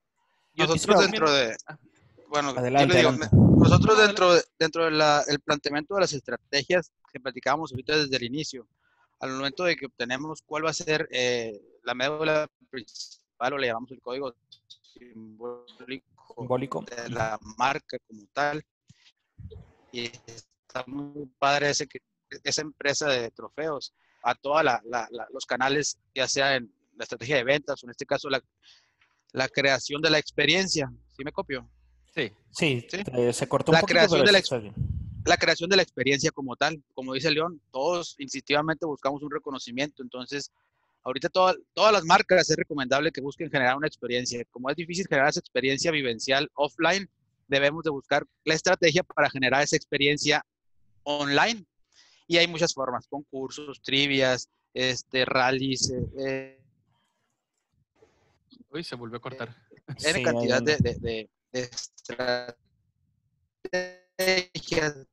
[0.54, 1.56] Nosotros dentro de...
[1.66, 1.80] Ah.
[2.30, 8.68] Bueno, nosotros dentro, dentro del planteamiento de las estrategias que platicábamos ahorita desde el inicio,
[9.22, 13.68] al momento de que obtenemos cuál va a ser eh, la médula principal o le
[13.68, 14.36] llamamos el código
[14.94, 18.64] simbólico, de la marca como tal.
[19.92, 21.88] Y está muy padre ese,
[22.44, 23.94] esa empresa de trofeos
[24.24, 24.64] a todos
[25.32, 28.42] los canales, ya sea en la estrategia de ventas o en este caso la,
[29.34, 30.92] la creación de la experiencia.
[31.16, 31.70] ¿Sí me copio?
[32.16, 34.91] Sí, sí, eh, se cortó un la creación de la experiencia
[35.26, 36.84] la creación de la experiencia como tal.
[36.94, 40.04] Como dice León, todos instintivamente buscamos un reconocimiento.
[40.04, 40.52] Entonces,
[41.04, 41.58] ahorita todas
[41.94, 44.44] las marcas es recomendable que busquen generar una experiencia.
[44.52, 47.10] Como es difícil generar esa experiencia vivencial offline,
[47.48, 50.46] debemos de buscar la estrategia para generar esa experiencia
[51.04, 51.66] online.
[52.28, 55.92] Y hay muchas formas, concursos, trivias, este, rallies.
[55.92, 56.58] Eh, eh
[58.70, 59.54] Uy, se volvió a cortar.
[60.06, 61.30] Hay cantidad de, de, de,
[63.70, 65.08] de estrategias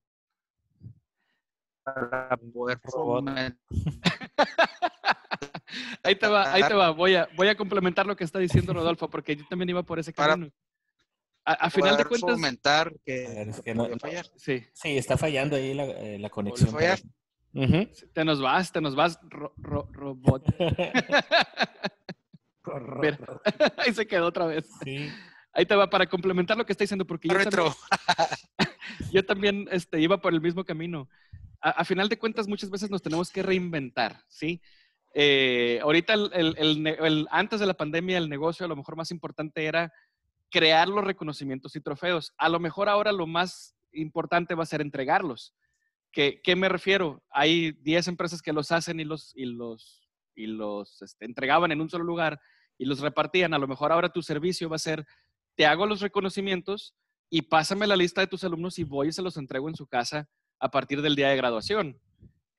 [1.84, 2.80] para poder
[6.02, 6.90] ahí te va, ahí te va.
[6.90, 9.98] Voy a, voy a complementar lo que está diciendo Rodolfo, porque yo también iba por
[9.98, 10.50] ese camino.
[11.44, 12.32] A, final de cuentas.
[12.32, 13.50] Fomentar que,
[14.36, 14.66] Sí.
[14.74, 16.76] sí, está fallando ahí la, eh, la conexión.
[18.12, 19.18] Te nos vas, te nos vas,
[19.56, 20.44] robot.
[23.78, 24.68] ahí se quedó otra vez.
[25.59, 27.72] Ahí te va para complementar lo que está diciendo, porque yo también,
[29.12, 31.09] yo también este, iba por el mismo camino
[31.61, 34.61] a, final de cuentas muchas veces nos tenemos que reinventar, ¿sí?
[35.14, 39.92] Eh, ahorita, el, antes de la pandemia, el negocio a lo mejor más importante era
[40.50, 42.32] crear los reconocimientos y trofeos.
[42.38, 45.54] A lo mejor ahora lo más importante va a ser entregarlos.
[46.12, 47.22] ¿Qué, qué me refiero?
[47.30, 51.80] Hay 10 empresas que los hacen y los, y los, y los este, entregaban en
[51.80, 52.40] un solo lugar
[52.76, 53.54] y los repartían.
[53.54, 55.06] A lo mejor ahora tu servicio va a ser,
[55.59, 56.94] te hago los reconocimientos
[57.28, 59.88] y pásame la lista de tus alumnos y voy y se los entrego en su
[59.88, 60.28] casa
[60.61, 62.00] a partir del día de graduación.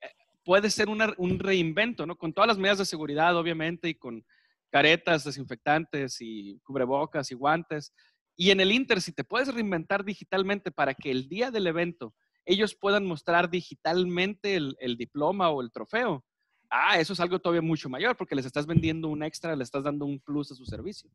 [0.02, 0.08] Eh,
[0.44, 2.18] puede ser un reinvento, ¿no?
[2.18, 4.26] Con todas las medidas de seguridad, obviamente, y con,
[4.70, 7.94] caretas, desinfectantes y cubrebocas y guantes.
[8.36, 12.14] Y en el Inter, si te puedes reinventar digitalmente para que el día del evento
[12.46, 16.26] ellos puedan mostrar digitalmente el, el diploma o el trofeo,
[16.70, 19.84] ah, eso es algo todavía mucho mayor porque les estás vendiendo un extra, le estás
[19.84, 21.10] dando un plus a su servicio.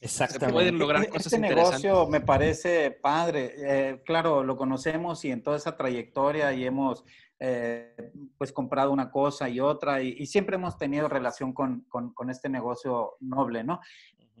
[0.00, 0.46] Exactamente.
[0.46, 1.82] Se pueden lograr cosas Este interesantes.
[1.84, 3.54] negocio me parece padre.
[3.56, 7.04] Eh, claro, lo conocemos y en toda esa trayectoria y hemos
[7.40, 12.12] eh, pues comprado una cosa y otra y, y siempre hemos tenido relación con, con-
[12.14, 13.80] con este negocio noble, ¿no?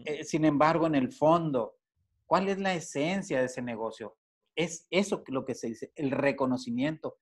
[0.04, 1.76] Eh, sin embargo, en el fondo,
[2.26, 4.16] ¿cuál es la esencia de ese negocio?
[4.56, 7.16] Es eso lo que se dice, el reconocimiento.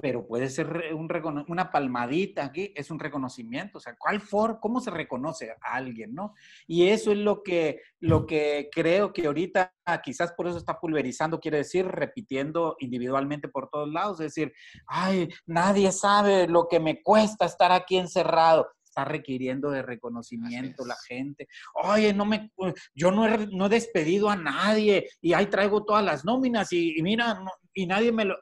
[0.00, 1.08] Pero puede ser un
[1.48, 3.78] una palmadita aquí, es un reconocimiento.
[3.78, 6.34] O sea, ¿cuál for, ¿cómo se reconoce a alguien, no?
[6.66, 11.40] Y eso es lo que, lo que creo que ahorita quizás por eso está pulverizando,
[11.40, 14.20] quiere decir, repitiendo individualmente por todos lados.
[14.20, 14.52] Es decir,
[14.86, 18.68] ay, nadie sabe lo que me cuesta estar aquí encerrado.
[18.84, 21.46] Está requiriendo de reconocimiento la gente.
[21.84, 22.50] Oye, no me,
[22.94, 26.98] yo no he, no he despedido a nadie y ahí traigo todas las nóminas y,
[26.98, 28.36] y mira, no- y nadie me lo...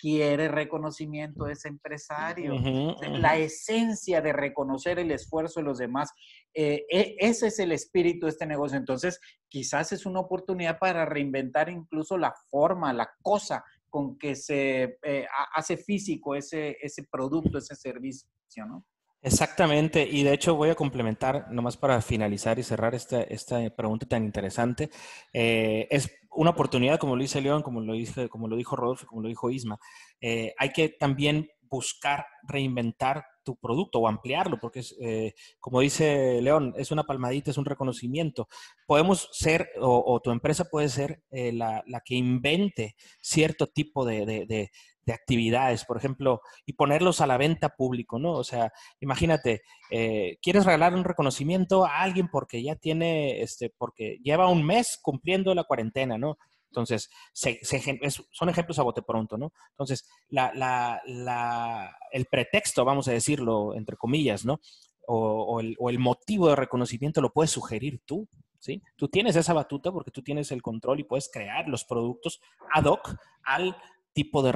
[0.00, 3.16] Quiere reconocimiento ese empresario Ujú, ujú.
[3.18, 6.10] la esencia de reconocer el esfuerzo de los demás.
[6.54, 8.76] eh, e- ese es el espíritu de este negocio.
[8.78, 14.98] Entonces, quizás es una oportunidad para reinventar incluso la forma, la cosa con que se
[15.02, 18.28] eh, ha- hace físico ese, ese producto, ese servicio,
[18.66, 18.84] ¿no?
[19.22, 24.06] Exactamente, y de hecho voy a complementar, nomás para finalizar y cerrar esta, esta pregunta
[24.06, 24.88] tan interesante.
[25.34, 29.06] Eh, es una oportunidad, como lo dice León, como lo, dice, como lo dijo Rodolfo,
[29.06, 29.78] como lo dijo Isma.
[30.20, 36.40] eh, hay que también buscar reinventar tu producto o ampliarlo, porque es, eh, como dice
[36.42, 38.48] León, es una palmadita, es un reconocimiento.
[38.86, 44.70] Podemos ser, o, tu empresa puede ser eh, la, la que invente cierto tipo de-
[45.06, 48.32] de actividades, por ejemplo, y ponerlos a la venta público, ¿no?
[48.32, 54.18] O sea, imagínate, eh, quieres regalar un reconocimiento a alguien porque ya tiene, este, porque
[54.22, 56.36] lleva un mes cumpliendo la cuarentena, ¿no?
[56.68, 59.52] Entonces, son ejemplos a bote pronto, ¿no?
[59.70, 64.60] Entonces, la, la- la- el pretexto, vamos a decirlo, entre comillas, ¿no?
[65.06, 65.16] O,
[65.56, 68.28] o el, o el motivo de reconocimiento lo puedes sugerir tú,
[68.58, 68.82] ¿sí?
[68.96, 72.40] Tú tienes esa batuta porque tú tienes el control y puedes crear los productos
[72.72, 73.76] ad hoc al
[74.20, 74.52] tipo de,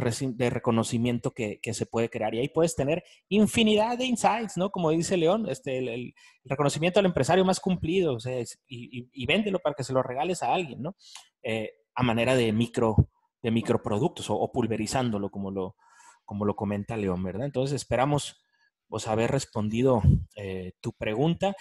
[0.51, 2.35] reconocimiento que, se puede crear.
[2.35, 4.71] Y ahí puedes tener infinidad de insights, ¿no?
[4.71, 9.59] Como dice León, este, el, reconocimiento al empresario más cumplido, o sea, es- y véndelo
[9.61, 10.95] para que se lo regales a alguien, ¿no?
[11.43, 12.97] Eh, a manera de micro,
[13.43, 15.77] de microproductos o, o pulverizándolo, como lo,
[16.25, 17.47] como lo comenta León, ¿verdad?
[17.47, 18.45] Entonces esperamos
[18.89, 20.03] pues, haber respondido
[20.37, 21.55] eh, tu pregunta.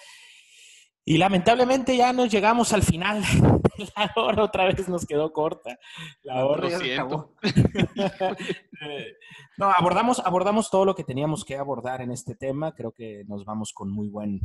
[1.06, 3.22] Y lamentablemente ya nos llegamos al final.
[3.96, 5.78] La hora otra vez nos quedó corta.
[6.22, 7.04] La hora ya siento.
[7.04, 7.36] acabó.
[8.86, 9.14] Eh,
[9.58, 12.74] no, abordamos, abordamos todo lo que teníamos que abordar en este tema.
[12.74, 14.42] Creo que nos vamos con muy buen,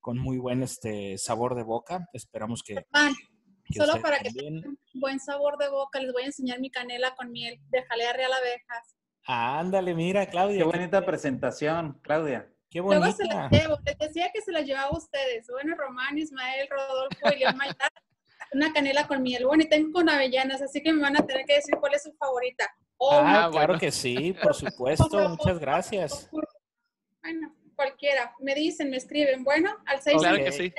[0.00, 2.08] con muy buen este sabor de boca.
[2.14, 2.76] Esperamos que,
[3.66, 6.70] que solo para que tengan un buen sabor de boca, les voy a enseñar mi
[6.70, 8.96] canela con miel de jalea real abejas.
[9.26, 10.58] Ándale, mira, Claudia.
[10.58, 12.50] Qué bonita presentación, Claudia.
[12.72, 13.78] Qué Luego se las llevo.
[13.84, 15.46] Les decía que se las llevaba a ustedes.
[15.50, 17.58] Bueno, Román, Ismael, Rodolfo y León.
[18.54, 19.44] Una canela con miel.
[19.46, 22.02] Bueno, y tengo con avellanas, así que me van a tener que decir cuál es
[22.02, 22.64] su favorita.
[22.96, 23.78] O Ah, claro bueno.
[23.78, 25.28] que sí, por supuesto.
[25.28, 26.30] Muchas gracias.
[27.22, 28.34] Bueno, cualquiera.
[28.40, 29.44] Me dicen, me escriben.
[29.44, 30.74] Bueno, al Claro 6 que sí.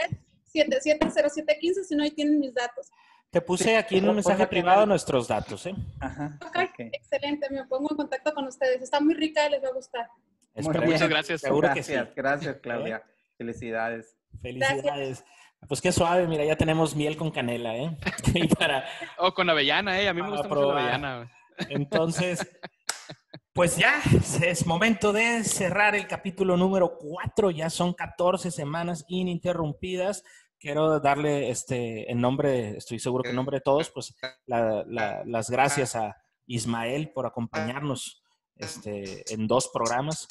[0.54, 2.90] 770715 si no ahí tienen mis datos.
[3.32, 5.74] Te puse aquí en un mensaje privado nuestros datos, ¿eh?
[6.00, 6.38] Ajá.
[6.78, 7.50] Excelente.
[7.50, 8.82] Me pongo en contacto con ustedes.
[8.82, 10.08] Está muy rica y les va a gustar.
[10.56, 10.82] Muy Esperemos.
[10.88, 10.92] bien.
[10.94, 11.42] Muchas gracias.
[11.42, 12.14] Seguro que gracias, sí.
[12.16, 13.04] gracias, Claudia.
[13.38, 14.16] Felicidades.
[14.42, 15.24] Felicidades.
[15.68, 17.98] Pues qué suave, mira, ya tenemos miel con canela, ¿eh?
[18.34, 18.86] Y para,
[19.18, 20.10] O con avellana, ¿eh?
[20.10, 21.32] A mí me gusta mucho la avellana.
[21.70, 22.46] Entonces,
[23.54, 24.02] pues ya
[24.44, 27.52] es momento de cerrar el capítulo número 4.
[27.52, 30.24] Ya son 14 semanas ininterrumpidas.
[30.60, 34.16] Quiero darle, este, en nombre, estoy seguro que en nombre de todos, pues
[34.46, 36.16] la- la- las gracias a
[36.46, 38.23] Ismael por acompañarnos
[38.58, 40.28] este, en dos programas.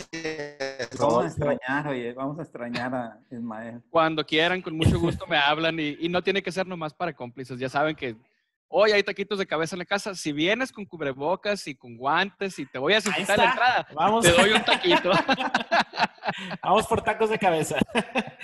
[0.98, 3.82] Vamos a extrañar, oye, vamos a extrañar a Ismael.
[3.90, 7.14] Cuando quieran, con mucho gusto me hablan y, y no tiene que ser nomás para
[7.14, 7.58] cómplices.
[7.58, 8.16] Ya saben que
[8.72, 10.14] hoy hay taquitos de cabeza en la casa.
[10.14, 14.24] Si vienes con cubrebocas y con guantes y te voy a desinfectar la entrada, Vamos.
[14.24, 15.10] te doy un taquito.
[16.62, 17.76] Vamos por tacos de cabeza.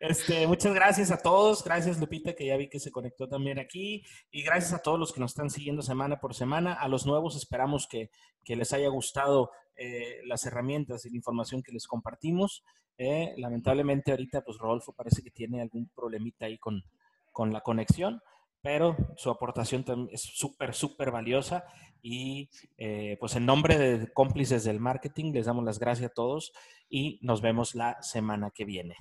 [0.00, 1.62] Este, muchas gracias a todos.
[1.62, 4.02] Gracias, Lupita, que ya vi que se conectó también aquí.
[4.32, 6.72] Y gracias a todos los que nos están siguiendo semana por semana.
[6.72, 8.10] A los nuevos, esperamos que,
[8.44, 12.64] que les haya gustado eh, las herramientas y la información que les compartimos.
[12.98, 16.82] Eh, lamentablemente, ahorita, pues Rodolfo parece que tiene algún problemita ahí con,
[17.30, 18.20] con la conexión,
[18.62, 21.64] pero su aportación también es súper, súper valiosa.
[22.00, 22.48] Y
[22.78, 26.52] eh, pues en nombre de cómplices del marketing, les damos las gracias a todos
[26.88, 28.96] y nos vemos la semana que viene.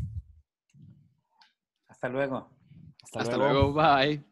[1.88, 2.50] Hasta luego.
[3.14, 3.74] Hasta, luego.
[3.74, 4.24] Bye.